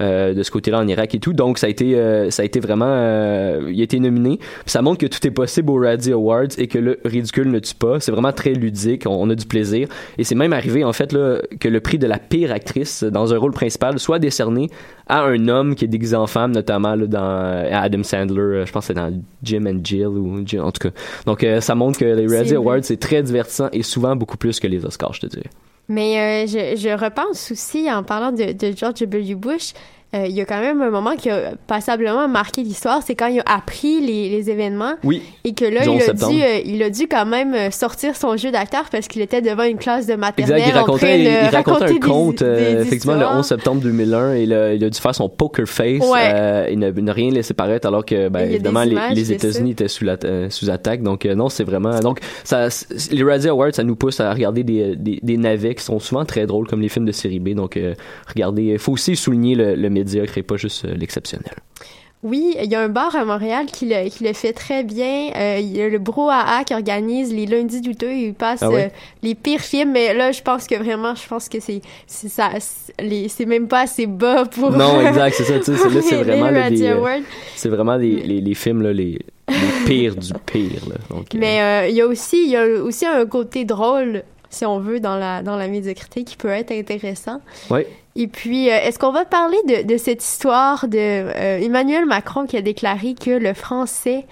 euh, 0.00 0.32
de 0.32 0.42
ce 0.44 0.50
côté-là 0.52 0.78
en 0.78 0.86
Irak 0.86 1.12
et 1.16 1.18
tout. 1.18 1.32
Donc, 1.32 1.58
ça 1.58 1.66
a 1.66 1.70
été, 1.70 1.96
euh, 1.96 2.30
ça 2.30 2.42
a 2.42 2.44
été 2.44 2.60
vraiment, 2.60 2.86
euh, 2.88 3.68
il 3.72 3.80
a 3.80 3.82
été 3.82 3.98
nominé. 3.98 4.38
Ça 4.64 4.80
montre 4.80 4.98
que 4.98 5.07
tout 5.08 5.26
est 5.26 5.30
possible 5.30 5.70
aux 5.70 5.80
Razzie 5.80 6.12
Awards 6.12 6.48
et 6.58 6.66
que 6.66 6.78
le 6.78 6.98
ridicule 7.04 7.50
ne 7.50 7.58
tue 7.58 7.74
pas. 7.74 8.00
C'est 8.00 8.12
vraiment 8.12 8.32
très 8.32 8.52
ludique. 8.52 9.04
On, 9.06 9.10
on 9.22 9.30
a 9.30 9.34
du 9.34 9.46
plaisir. 9.46 9.88
Et 10.18 10.24
c'est 10.24 10.34
même 10.34 10.52
arrivé, 10.52 10.84
en 10.84 10.92
fait, 10.92 11.12
là, 11.12 11.38
que 11.60 11.68
le 11.68 11.80
prix 11.80 11.98
de 11.98 12.06
la 12.06 12.18
pire 12.18 12.52
actrice 12.52 13.04
dans 13.04 13.32
un 13.34 13.38
rôle 13.38 13.52
principal 13.52 13.98
soit 13.98 14.18
décerné 14.18 14.68
à 15.06 15.22
un 15.24 15.48
homme 15.48 15.74
qui 15.74 15.84
est 15.86 15.88
déguisé 15.88 16.16
en 16.16 16.26
femme, 16.26 16.52
notamment 16.52 16.94
là, 16.94 17.06
dans 17.06 17.18
euh, 17.22 17.70
Adam 17.72 18.02
Sandler. 18.02 18.40
euh, 18.40 18.66
Je 18.66 18.72
pense 18.72 18.84
que 18.84 18.86
c'est 18.88 18.94
dans 18.94 19.12
Jim 19.42 19.64
and 19.66 19.80
Jill 19.82 20.06
ou 20.08 20.46
Jill, 20.46 20.60
en 20.60 20.70
tout 20.72 20.88
cas. 20.88 20.94
Donc, 21.26 21.42
euh, 21.44 21.60
ça 21.60 21.74
montre 21.74 21.98
que 21.98 22.04
les 22.04 22.26
vrai. 22.26 22.52
Awards, 22.54 22.82
c'est 22.82 22.98
très 23.00 23.22
divertissant 23.22 23.68
et 23.72 23.82
souvent 23.82 24.14
beaucoup 24.16 24.36
plus 24.36 24.60
que 24.60 24.66
les 24.66 24.84
Oscars, 24.84 25.14
je 25.14 25.20
te 25.20 25.26
dirais. 25.26 25.50
Mais 25.90 26.44
euh, 26.44 26.46
je, 26.46 26.76
je 26.78 26.90
repense 26.90 27.50
aussi, 27.50 27.90
en 27.90 28.02
parlant 28.02 28.30
de, 28.30 28.52
de 28.52 28.76
George 28.76 29.00
W. 29.00 29.34
Bush, 29.34 29.72
euh, 30.14 30.24
il 30.26 30.34
y 30.34 30.40
a 30.40 30.46
quand 30.46 30.60
même 30.60 30.80
un 30.80 30.88
moment 30.88 31.16
qui 31.16 31.28
a 31.28 31.52
passablement 31.66 32.28
marqué 32.28 32.62
l'histoire, 32.62 33.02
c'est 33.04 33.14
quand 33.14 33.26
il 33.26 33.40
a 33.40 33.54
appris 33.56 34.00
les, 34.00 34.30
les 34.30 34.50
événements 34.50 34.94
Oui. 35.04 35.20
et 35.44 35.52
que 35.52 35.66
là, 35.66 35.82
Du 35.82 35.88
il 35.90 35.96
11 35.96 36.00
a, 36.02 36.04
septembre. 36.06 36.32
dû, 36.32 36.42
euh, 36.42 36.58
il 36.64 36.82
a 36.82 36.88
dû 36.88 37.08
quand 37.08 37.26
même 37.26 37.52
euh, 37.52 37.70
sortir 37.70 38.16
son 38.16 38.34
jeu 38.38 38.50
d'acteur 38.50 38.84
parce 38.90 39.06
qu'il 39.06 39.20
était 39.20 39.42
devant 39.42 39.64
une 39.64 39.76
classe 39.76 40.06
de 40.06 40.14
maternelle 40.14 40.60
Exact, 40.60 40.70
il 40.70 40.78
en 40.78 40.84
train 40.84 40.92
racontait, 40.92 41.18
de 41.24 41.28
il 41.28 41.54
racontait 41.54 41.84
un 41.84 41.92
des- 41.92 42.00
conte, 42.00 42.40
euh, 42.42 42.74
des 42.76 42.80
effectivement, 42.86 43.14
le 43.16 43.20
histoires. 43.20 43.38
11 43.38 43.46
septembre 43.46 43.80
2001, 43.82 44.32
et 44.32 44.46
là, 44.46 44.72
il 44.72 44.82
a 44.82 44.88
dû 44.88 44.98
faire 44.98 45.14
son 45.14 45.28
poker 45.28 45.66
face. 45.68 46.00
Ouais. 46.00 46.72
il 46.72 46.78
n'a 46.78 47.12
rien 47.12 47.30
laissé 47.30 47.52
paraître, 47.52 47.86
alors 47.86 48.06
que, 48.06 48.30
ben, 48.30 48.48
évidemment, 48.48 48.84
les, 48.84 49.30
États-Unis 49.32 49.72
étaient 49.72 49.88
sous, 49.88 50.06
la, 50.06 50.16
sous 50.48 50.70
attaque. 50.70 51.02
Donc, 51.02 51.26
non, 51.26 51.50
c'est 51.50 51.64
vraiment. 51.64 52.00
Donc, 52.00 52.20
ça, 52.44 52.68
les 53.10 53.22
Razzie 53.22 53.48
Awards, 53.50 53.74
ça 53.74 53.84
nous 53.84 53.94
pousse 53.96 54.20
à 54.20 54.32
regarder 54.32 54.64
des, 54.64 54.96
des, 54.96 55.36
navets 55.36 55.74
qui 55.74 55.84
sont 55.84 55.98
souvent 55.98 56.24
très 56.24 56.46
drôles, 56.46 56.66
comme 56.66 56.80
les 56.80 56.88
films 56.88 57.04
de 57.04 57.12
série 57.12 57.40
B. 57.40 57.50
Donc, 57.50 57.78
regardez, 58.26 58.62
il 58.62 58.78
faut 58.78 58.92
aussi 58.92 59.14
souligner 59.14 59.54
le, 59.54 59.74
le 59.74 59.97
médiocre 59.98 60.38
et 60.38 60.42
pas 60.42 60.56
juste 60.56 60.84
euh, 60.84 60.94
l'exceptionnel. 60.94 61.54
Oui, 62.24 62.56
il 62.60 62.68
y 62.68 62.74
a 62.74 62.80
un 62.80 62.88
bar 62.88 63.14
à 63.14 63.24
Montréal 63.24 63.66
qui 63.66 63.86
le, 63.86 64.08
qui 64.08 64.24
le 64.24 64.32
fait 64.32 64.52
très 64.52 64.82
bien. 64.82 65.30
Euh, 65.36 65.58
il 65.60 65.76
y 65.76 65.80
a 65.80 65.88
le 65.88 65.98
Brouhaha 66.00 66.64
qui 66.64 66.74
organise 66.74 67.32
les 67.32 67.46
lundis 67.46 67.80
douteux. 67.80 68.12
Il 68.12 68.34
passe 68.34 68.58
Ah 68.60 68.70
euh, 68.72 68.88
les 69.22 69.36
pires 69.36 69.60
films. 69.60 69.92
Mais 69.92 70.12
là, 70.14 70.32
je 70.32 70.42
pense 70.42 70.66
que 70.66 70.74
vraiment, 70.74 71.14
je 71.14 71.28
pense 71.28 71.48
que 71.48 71.60
c'est 71.60 71.80
c'est 72.08 72.28
ça, 72.28 72.50
c'est- 72.58 73.46
même 73.46 73.68
pas 73.68 73.82
assez 73.82 74.06
bas 74.06 74.46
pour. 74.46 74.72
Non, 74.72 75.00
exact, 75.08 75.34
c'est 75.36 75.44
ça. 75.44 75.58
tu 75.60 75.66
sais, 75.66 75.76
c'est- 75.76 75.88
Là, 75.94 76.00
c'est 76.02 76.16
les 76.16 76.22
vraiment 76.24 76.50
là, 76.50 76.70
des, 76.70 76.82
euh, 76.88 77.20
c'est 77.54 77.68
vraiment 77.68 77.94
les, 77.96 78.16
les, 78.16 78.40
les 78.40 78.54
films 78.54 78.82
là, 78.82 78.92
les, 78.92 79.20
les 79.48 79.84
pires 79.86 80.16
du 80.16 80.32
pire. 80.44 80.88
Là. 80.88 80.96
Donc, 81.10 81.26
Mais 81.34 81.88
il 81.88 81.94
y 81.94 82.00
a 82.00 82.06
aussi 82.08 82.42
il 82.46 82.50
y 82.50 82.56
a 82.56 82.64
aussi 82.82 83.06
un 83.06 83.24
côté 83.26 83.64
drôle, 83.64 84.24
si 84.50 84.66
on 84.66 84.80
veut, 84.80 84.98
dans 84.98 85.16
la 85.16 85.42
dans 85.44 85.56
la 85.56 85.68
médiocrité 85.68 86.24
qui 86.24 86.36
peut 86.36 86.48
être 86.48 86.72
intéressant. 86.72 87.40
ouais. 87.70 87.86
Et 88.20 88.26
puis, 88.26 88.68
euh, 88.68 88.74
est-ce 88.74 88.98
qu'on 88.98 89.12
va 89.12 89.24
parler 89.24 89.56
de, 89.68 89.86
de 89.86 89.96
cette 89.96 90.24
histoire 90.24 90.88
de 90.88 90.98
euh, 90.98 91.60
Emmanuel 91.60 92.04
Macron 92.04 92.46
qui 92.46 92.56
a 92.56 92.62
déclaré 92.62 93.14
que 93.14 93.30
le 93.30 93.54
français 93.54 94.26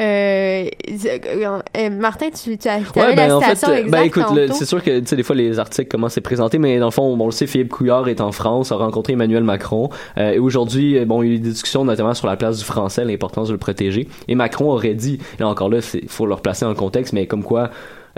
Euh, 0.00 0.68
euh, 0.86 1.90
Martin, 1.90 2.30
tu, 2.30 2.56
tu 2.56 2.68
as 2.68 2.78
Ouais, 2.78 3.16
ben, 3.16 3.28
la 3.28 3.36
en 3.36 3.40
fait, 3.40 3.50
exacte 3.50 3.90
ben 3.90 4.02
écoute, 4.02 4.24
c'est 4.52 4.64
sûr 4.64 4.82
que 4.82 5.00
tu 5.00 5.06
sais 5.06 5.16
des 5.16 5.24
fois 5.24 5.34
les 5.34 5.58
articles 5.58 5.88
commencent 5.88 6.12
à 6.12 6.14
se 6.16 6.20
présenter, 6.20 6.58
mais 6.58 6.78
dans 6.78 6.86
le 6.86 6.92
fond, 6.92 7.16
bon, 7.16 7.24
on 7.24 7.26
le 7.26 7.32
sait, 7.32 7.48
Philippe 7.48 7.70
Couillard 7.70 8.08
est 8.08 8.20
en 8.20 8.30
France, 8.30 8.70
a 8.70 8.76
rencontré 8.76 9.14
Emmanuel 9.14 9.42
Macron, 9.42 9.90
euh, 10.16 10.32
et 10.32 10.38
aujourd'hui, 10.38 11.04
bon, 11.04 11.22
il 11.22 11.28
y 11.28 11.32
a 11.32 11.34
eu 11.34 11.38
des 11.40 11.50
discussions 11.50 11.84
notamment 11.84 12.14
sur 12.14 12.28
la 12.28 12.36
place 12.36 12.58
du 12.58 12.64
français, 12.64 13.04
l'importance 13.04 13.48
de 13.48 13.52
le 13.54 13.58
protéger, 13.58 14.06
et 14.28 14.36
Macron 14.36 14.70
aurait 14.70 14.94
dit, 14.94 15.18
là 15.40 15.48
encore 15.48 15.68
là, 15.68 15.78
il 15.94 16.08
faut 16.08 16.26
le 16.26 16.34
replacer 16.34 16.64
dans 16.64 16.70
le 16.70 16.76
contexte, 16.76 17.12
mais 17.12 17.26
comme 17.26 17.42
quoi. 17.42 17.70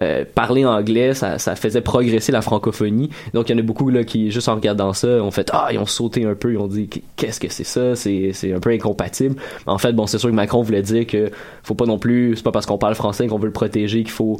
Euh, 0.02 0.24
parler 0.34 0.64
anglais, 0.64 1.14
ça, 1.14 1.38
faisait 1.38 1.80
progresser 1.80 2.32
la 2.32 2.42
francophonie. 2.42 3.10
Donc 3.34 3.48
il 3.48 3.52
y 3.52 3.54
en 3.54 3.58
a 3.58 3.62
beaucoup 3.62 3.90
là 3.90 4.04
qui, 4.04 4.30
juste 4.30 4.48
en 4.48 4.54
regardant 4.54 4.92
ça, 4.92 5.08
ont 5.08 5.30
fait 5.30 5.50
ah 5.52 5.68
ils 5.72 5.78
ont 5.78 5.86
sauté 5.86 6.24
un 6.24 6.34
peu, 6.34 6.52
ils 6.52 6.58
ont 6.58 6.68
dit 6.68 6.88
qu'est-ce 7.16 7.40
que 7.40 7.52
c'est 7.52 7.64
ça, 7.64 7.94
c'est 7.96 8.30
c'est 8.32 8.52
un 8.52 8.60
peu 8.60 8.70
incompatible. 8.70 9.36
En 9.66 9.78
fait 9.78 9.92
bon 9.92 10.06
c'est 10.06 10.18
sûr 10.18 10.30
que 10.30 10.34
Macron 10.34 10.62
voulait 10.62 10.82
dire 10.82 11.06
que 11.06 11.30
faut 11.62 11.74
pas 11.74 11.86
non 11.86 11.98
plus, 11.98 12.36
c'est 12.36 12.42
pas 12.42 12.52
parce 12.52 12.66
qu'on 12.66 12.78
parle 12.78 12.94
français 12.94 13.26
qu'on 13.26 13.38
veut 13.38 13.46
le 13.46 13.52
protéger 13.52 14.02
qu'il 14.02 14.12
faut 14.12 14.38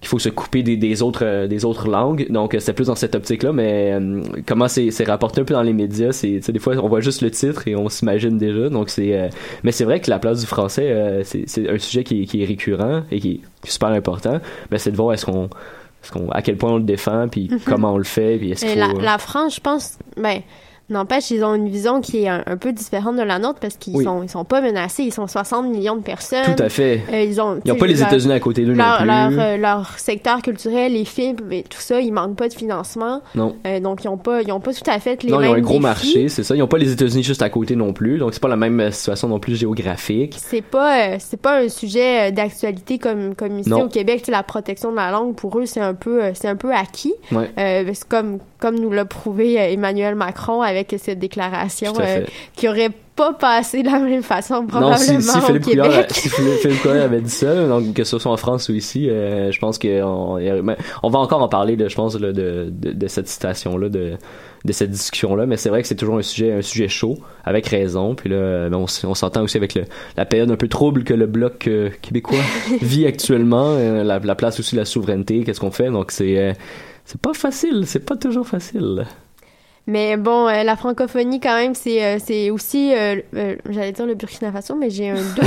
qu'il 0.00 0.08
faut 0.08 0.18
se 0.18 0.28
couper 0.28 0.62
des, 0.62 0.76
des 0.76 1.02
autres 1.02 1.24
euh, 1.24 1.46
des 1.46 1.64
autres 1.64 1.88
langues. 1.88 2.26
Donc 2.30 2.54
euh, 2.54 2.58
c'était 2.60 2.72
plus 2.74 2.86
dans 2.88 2.94
cette 2.94 3.14
optique 3.14 3.42
là 3.42 3.52
mais 3.52 3.92
euh, 3.94 4.22
comment 4.46 4.68
c'est 4.68 4.90
c'est 4.90 5.04
rapporté 5.04 5.40
un 5.40 5.44
peu 5.44 5.54
dans 5.54 5.62
les 5.62 5.72
médias 5.72 6.12
c'est 6.12 6.40
des 6.50 6.58
fois 6.58 6.74
on 6.76 6.88
voit 6.88 7.00
juste 7.00 7.22
le 7.22 7.30
titre 7.30 7.66
et 7.68 7.74
on 7.76 7.88
s'imagine 7.88 8.38
déjà. 8.38 8.68
Donc 8.68 8.90
c'est 8.90 9.30
mais 9.64 9.72
c'est 9.72 9.84
vrai 9.84 10.00
que 10.00 10.10
la 10.10 10.18
place 10.18 10.40
du 10.40 10.46
français 10.46 11.22
c'est 11.24 11.44
c'est 11.48 11.68
un 11.68 11.78
sujet 11.78 12.04
qui, 12.04 12.22
est- 12.22 12.26
qui 12.26 12.42
est 12.42 12.46
récurrent 12.46 13.02
et 13.10 13.20
qui 13.20 13.40
est 13.64 13.68
super 13.70 13.88
important. 13.88 14.40
Mais 14.70 14.78
c'est 14.78 14.90
de 14.90 14.96
voir 14.96 15.12
est-ce 15.14 15.24
qu'on 15.26 15.44
est-ce 16.02 16.12
qu'on 16.12 16.28
à 16.30 16.42
quel 16.42 16.56
point 16.56 16.72
on 16.72 16.76
le 16.78 16.84
défend 16.84 17.26
puis 17.28 17.48
Mhm. 17.50 17.58
comment 17.64 17.94
on 17.94 17.98
le 17.98 18.04
fait 18.04 18.36
puis 18.38 18.52
est-ce 18.52 18.66
qu'il 18.66 18.78
la, 18.78 18.90
faut 18.90 19.00
la 19.00 19.18
France, 19.18 19.56
je 19.56 19.60
pense, 19.60 19.98
ben, 20.16 20.40
n'empêche, 20.90 21.30
ils 21.30 21.42
ont 21.44 21.54
une 21.54 21.68
vision 21.68 22.00
qui 22.00 22.24
est 22.24 22.28
un, 22.28 22.42
un 22.46 22.56
peu 22.56 22.72
différente 22.72 23.16
de 23.16 23.22
la 23.22 23.38
nôtre 23.38 23.58
parce 23.60 23.76
qu'ils 23.76 23.96
Oui. 23.96 24.04
sont, 24.04 24.22
ils 24.22 24.28
sont 24.28 24.44
pas 24.44 24.60
menacés. 24.60 25.02
Ils 25.02 25.12
sont 25.12 25.26
60 25.26 25.66
millions 25.68 25.96
de 25.96 26.02
personnes. 26.02 26.54
Tout 26.56 26.62
à 26.62 26.68
fait. 26.68 27.02
Euh, 27.12 27.22
ils 27.22 27.40
ont, 27.40 27.60
Ils 27.64 27.74
pas 27.76 27.86
les 27.86 28.02
États-Unis 28.02 28.32
à 28.32 28.40
côté 28.40 28.64
d'eux 28.64 28.74
non 28.74 28.84
plus. 28.98 29.06
Leur, 29.06 29.30
euh, 29.32 29.56
leur 29.56 29.98
secteur 29.98 30.42
culturel, 30.42 30.92
les 30.92 31.04
films 31.04 31.36
et 31.50 31.62
tout 31.64 31.80
ça, 31.80 32.00
ils 32.00 32.12
manquent 32.12 32.36
pas 32.36 32.48
de 32.48 32.54
financement. 32.54 33.20
Non. 33.34 33.56
Euh, 33.66 33.80
donc, 33.80 34.04
ils 34.04 34.08
ont 34.08 34.16
pas, 34.18 34.42
ils 34.42 34.52
ont 34.52 34.60
pas 34.60 34.72
tout 34.72 34.88
à 34.90 34.98
fait 35.00 35.22
les 35.22 35.30
non, 35.30 35.38
ils 35.40 35.42
mêmes 35.42 35.50
ont 35.52 35.54
un 35.54 35.60
gros 35.60 35.72
défis. 35.74 35.82
marché, 35.82 36.28
c'est 36.28 36.42
ça. 36.42 36.54
Ils 36.54 36.62
ont 36.62 36.68
pas 36.68 36.78
les 36.78 36.92
États-Unis 36.92 37.22
juste 37.22 37.42
à 37.42 37.50
côté 37.50 37.74
non 37.74 37.92
plus, 37.92 38.18
donc 38.18 38.32
c'est 38.34 38.42
pas 38.42 38.48
la 38.48 38.56
même 38.56 38.90
situation 38.92 39.28
non 39.28 39.40
plus 39.40 39.56
géographique. 39.56 40.36
C'est 40.38 40.62
pas, 40.62 41.18
c'est 41.18 41.40
pas 41.40 41.60
un 41.62 41.68
sujet 41.68 42.30
d'actualité 42.32 42.98
comme, 42.98 43.34
comme 43.34 43.58
ici 43.58 43.68
Non. 43.70 43.82
au 43.84 43.88
Québec. 43.88 44.24
La 44.28 44.42
protection 44.42 44.90
de 44.92 44.96
la 44.96 45.10
langue, 45.10 45.34
pour 45.34 45.58
eux, 45.58 45.66
c'est 45.66 45.80
un 45.80 45.94
peu, 45.94 46.20
c'est 46.34 46.48
un 46.48 46.56
peu 46.56 46.72
acquis. 46.72 47.14
Ouais. 47.32 47.50
C'est 47.56 48.06
comme, 48.08 48.38
comme 48.60 48.78
nous 48.78 48.90
l'a 48.92 49.04
prouvé 49.04 49.54
Emmanuel 49.54 50.14
Macron 50.14 50.62
avec 50.62 50.75
cette 50.98 51.18
déclaration 51.18 51.92
euh, 52.00 52.24
qui 52.54 52.68
aurait 52.68 52.90
pas 53.14 53.32
passé 53.32 53.82
de 53.82 53.90
la 53.90 53.98
même 53.98 54.22
façon 54.22 54.62
Non, 54.62 54.66
probablement 54.66 54.98
si, 54.98 55.22
si 55.22 55.38
au 55.38 55.40
Philippe 55.40 55.64
Couillard, 55.64 55.88
Québec. 55.88 56.10
si 56.12 56.28
Philippe, 56.28 56.58
Philippe 56.60 56.82
Couillard 56.82 57.04
avait 57.04 57.20
dit 57.20 57.30
ça, 57.30 57.66
donc 57.66 57.94
que 57.94 58.04
ce 58.04 58.18
soit 58.18 58.30
en 58.30 58.36
France 58.36 58.68
ou 58.68 58.74
ici, 58.74 59.08
euh, 59.08 59.50
je 59.50 59.58
pense 59.58 59.78
qu'on 59.78 60.38
on 61.02 61.10
va 61.10 61.18
encore 61.18 61.42
en 61.42 61.48
parler, 61.48 61.76
de, 61.76 61.88
je 61.88 61.94
pense, 61.94 62.18
là, 62.18 62.32
de, 62.32 62.68
de, 62.70 62.92
de 62.92 63.06
cette 63.08 63.28
citation-là, 63.28 63.88
de, 63.88 64.18
de 64.66 64.72
cette 64.72 64.90
discussion-là, 64.90 65.46
mais 65.46 65.56
c'est 65.56 65.70
vrai 65.70 65.80
que 65.80 65.88
c'est 65.88 65.94
toujours 65.94 66.18
un 66.18 66.22
sujet, 66.22 66.52
un 66.52 66.62
sujet 66.62 66.88
chaud, 66.88 67.18
avec 67.44 67.66
raison. 67.66 68.14
Puis 68.14 68.28
là, 68.28 68.68
ben, 68.68 68.76
on, 68.76 68.86
s'entend 68.86 69.42
aussi 69.42 69.56
avec 69.56 69.74
le, 69.74 69.84
la 70.16 70.26
période 70.26 70.50
un 70.50 70.56
peu 70.56 70.68
trouble 70.68 71.04
que 71.04 71.14
le 71.14 71.26
bloc 71.26 71.68
euh, 71.68 71.90
québécois 72.02 72.38
vit 72.82 73.06
actuellement, 73.06 73.70
euh, 73.70 74.04
la, 74.04 74.18
la 74.18 74.34
place 74.34 74.60
aussi 74.60 74.74
de 74.74 74.80
la 74.80 74.84
souveraineté, 74.84 75.44
qu'est-ce 75.44 75.60
qu'on 75.60 75.70
fait, 75.70 75.90
donc 75.90 76.10
c'est 76.10 76.38
euh, 76.38 76.52
c'est 77.04 77.20
pas 77.20 77.34
facile, 77.34 77.84
c'est 77.86 78.04
pas 78.04 78.16
toujours 78.16 78.46
facile. 78.46 79.06
Mais 79.86 80.16
bon, 80.16 80.48
euh, 80.48 80.62
la 80.64 80.74
francophonie, 80.76 81.38
quand 81.40 81.54
même, 81.56 81.74
c'est 81.74 82.02
euh, 82.04 82.18
c'est 82.24 82.50
aussi, 82.50 82.92
euh, 82.92 83.16
euh, 83.36 83.54
j'allais 83.70 83.92
dire 83.92 84.06
le 84.06 84.14
Burkina 84.14 84.50
Faso, 84.50 84.74
mais 84.74 84.90
j'ai 84.90 85.10
un 85.10 85.14
doute. 85.14 85.44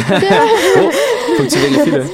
Oh, 0.78 0.90
faut 1.38 1.44
que 1.44 1.50
tu 1.50 1.58
vérifies, 1.60 1.92
là. 1.92 2.04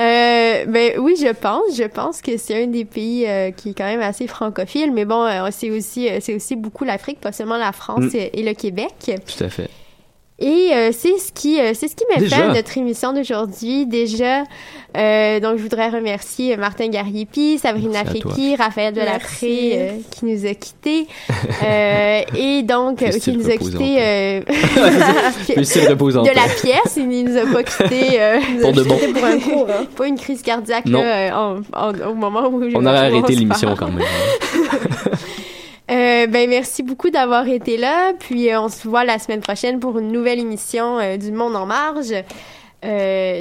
Euh, 0.00 0.64
ben 0.66 0.98
oui, 0.98 1.14
je 1.16 1.32
pense. 1.32 1.76
Je 1.76 1.84
pense 1.84 2.20
que 2.20 2.36
c'est 2.36 2.64
un 2.64 2.66
des 2.66 2.84
pays 2.84 3.26
euh, 3.28 3.52
qui 3.52 3.70
est 3.70 3.74
quand 3.74 3.84
même 3.84 4.00
assez 4.00 4.26
francophile. 4.26 4.90
Mais 4.92 5.04
bon, 5.04 5.22
euh, 5.22 5.46
c'est 5.52 5.70
aussi, 5.70 6.08
euh, 6.08 6.18
c'est 6.20 6.34
aussi 6.34 6.56
beaucoup 6.56 6.82
l'Afrique, 6.82 7.20
pas 7.20 7.30
seulement 7.30 7.58
la 7.58 7.70
France 7.70 8.00
Mm. 8.12 8.16
et, 8.16 8.40
et 8.40 8.42
le 8.42 8.54
Québec. 8.54 8.90
Tout 9.06 9.44
à 9.44 9.48
fait. 9.48 9.70
Et 10.40 10.70
euh, 10.74 10.90
c'est 10.92 11.16
ce 11.18 11.30
qui, 11.32 11.60
euh, 11.60 11.72
c'est 11.74 11.86
ce 11.86 11.94
qui 11.94 12.02
met 12.10 12.28
fin 12.28 12.50
à 12.50 12.54
notre 12.54 12.76
émission 12.76 13.12
d'aujourd'hui. 13.12 13.86
Déjà, 13.86 14.42
euh, 14.96 15.38
donc 15.38 15.58
je 15.58 15.62
voudrais 15.62 15.90
remercier 15.90 16.56
Martin 16.56 16.88
Gariepi, 16.88 17.56
Sabrina. 17.58 18.04
Féqui, 18.04 18.56
Raphaël. 18.56 18.92
Delapré 18.94 19.72
euh, 19.74 19.90
qui 20.10 20.24
nous 20.24 20.44
a 20.46 20.54
quittés. 20.54 21.06
Euh, 21.62 22.20
et 22.36 22.62
donc, 22.62 23.00
euh, 23.02 23.10
qui 23.10 23.32
nous 23.32 23.48
a 23.48 23.56
quittés 23.56 23.96
euh, 24.00 24.40
de 26.24 26.34
la 26.34 26.48
pièce. 26.48 26.96
Il 26.96 27.24
nous 27.24 27.36
a 27.36 27.46
pas 27.46 27.62
quittés 27.62 28.20
euh, 28.20 28.38
Pour 28.60 28.72
de 28.72 28.82
bon. 28.82 28.98
pour 29.14 29.24
un 29.24 29.38
cours, 29.38 29.66
hein. 29.70 29.86
Pas 29.96 30.06
une 30.06 30.18
crise 30.18 30.42
cardiaque 30.42 30.86
là, 30.88 31.38
en- 31.38 31.60
en- 31.72 32.10
au 32.10 32.14
moment 32.14 32.48
où 32.48 32.62
On 32.74 32.84
aurait 32.86 32.98
arrêté 32.98 33.34
l'émission 33.34 33.74
quand 33.78 33.90
même. 33.90 34.04
Euh, 35.94 36.26
ben 36.26 36.48
merci 36.48 36.82
beaucoup 36.82 37.10
d'avoir 37.10 37.46
été 37.46 37.76
là. 37.76 38.12
Puis 38.18 38.50
euh, 38.50 38.60
on 38.60 38.68
se 38.68 38.88
voit 38.88 39.04
la 39.04 39.18
semaine 39.18 39.40
prochaine 39.40 39.78
pour 39.78 39.98
une 39.98 40.10
nouvelle 40.10 40.40
émission 40.40 40.98
euh, 40.98 41.16
du 41.16 41.30
Monde 41.30 41.56
en 41.56 41.66
marge. 41.66 42.14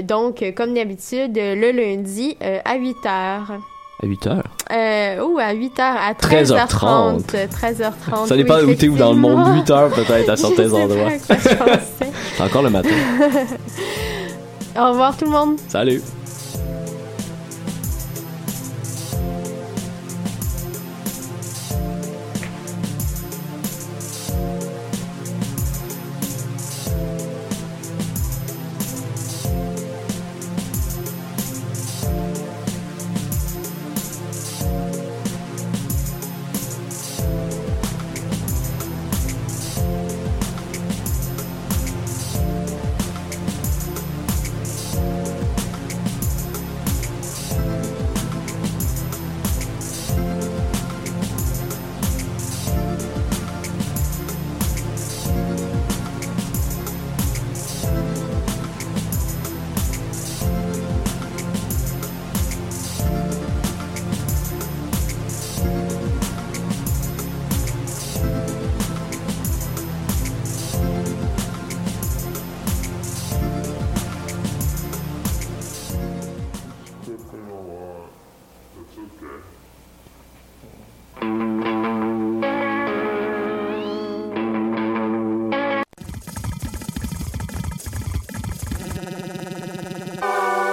Donc, 0.04 0.42
comme 0.56 0.74
d'habitude, 0.74 1.34
le 1.36 1.72
lundi 1.72 2.38
à 2.64 2.76
8 2.78 2.96
h. 3.04 3.60
À 4.02 4.06
8 4.06 4.28
heures? 4.28 4.44
Euh, 4.72 5.26
ou 5.26 5.38
à 5.38 5.52
8 5.52 5.78
h 5.78 5.82
à 5.82 6.14
13h30. 6.14 7.24
13h30. 7.24 7.48
13h30. 7.50 8.28
Ça 8.28 8.38
dépend 8.38 8.58
oui, 8.60 8.72
où 8.72 8.76
t'es 8.76 8.88
ou 8.88 8.98
dans 8.98 9.14
le 9.14 9.20
monde. 9.20 9.48
effectivement. 9.48 9.56
8 9.62 9.72
heures 9.72 9.90
peut-être 9.90 10.30
à 10.30 10.38
certains 10.38 10.74
endroits. 10.74 11.12
C'est 11.20 12.42
encore 12.44 12.64
le 12.64 12.70
matin. 12.70 12.90
Au 14.78 14.90
revoir 14.92 15.16
tout 15.18 15.26
le 15.26 15.32
monde. 15.32 15.58
Salut. 15.68 16.02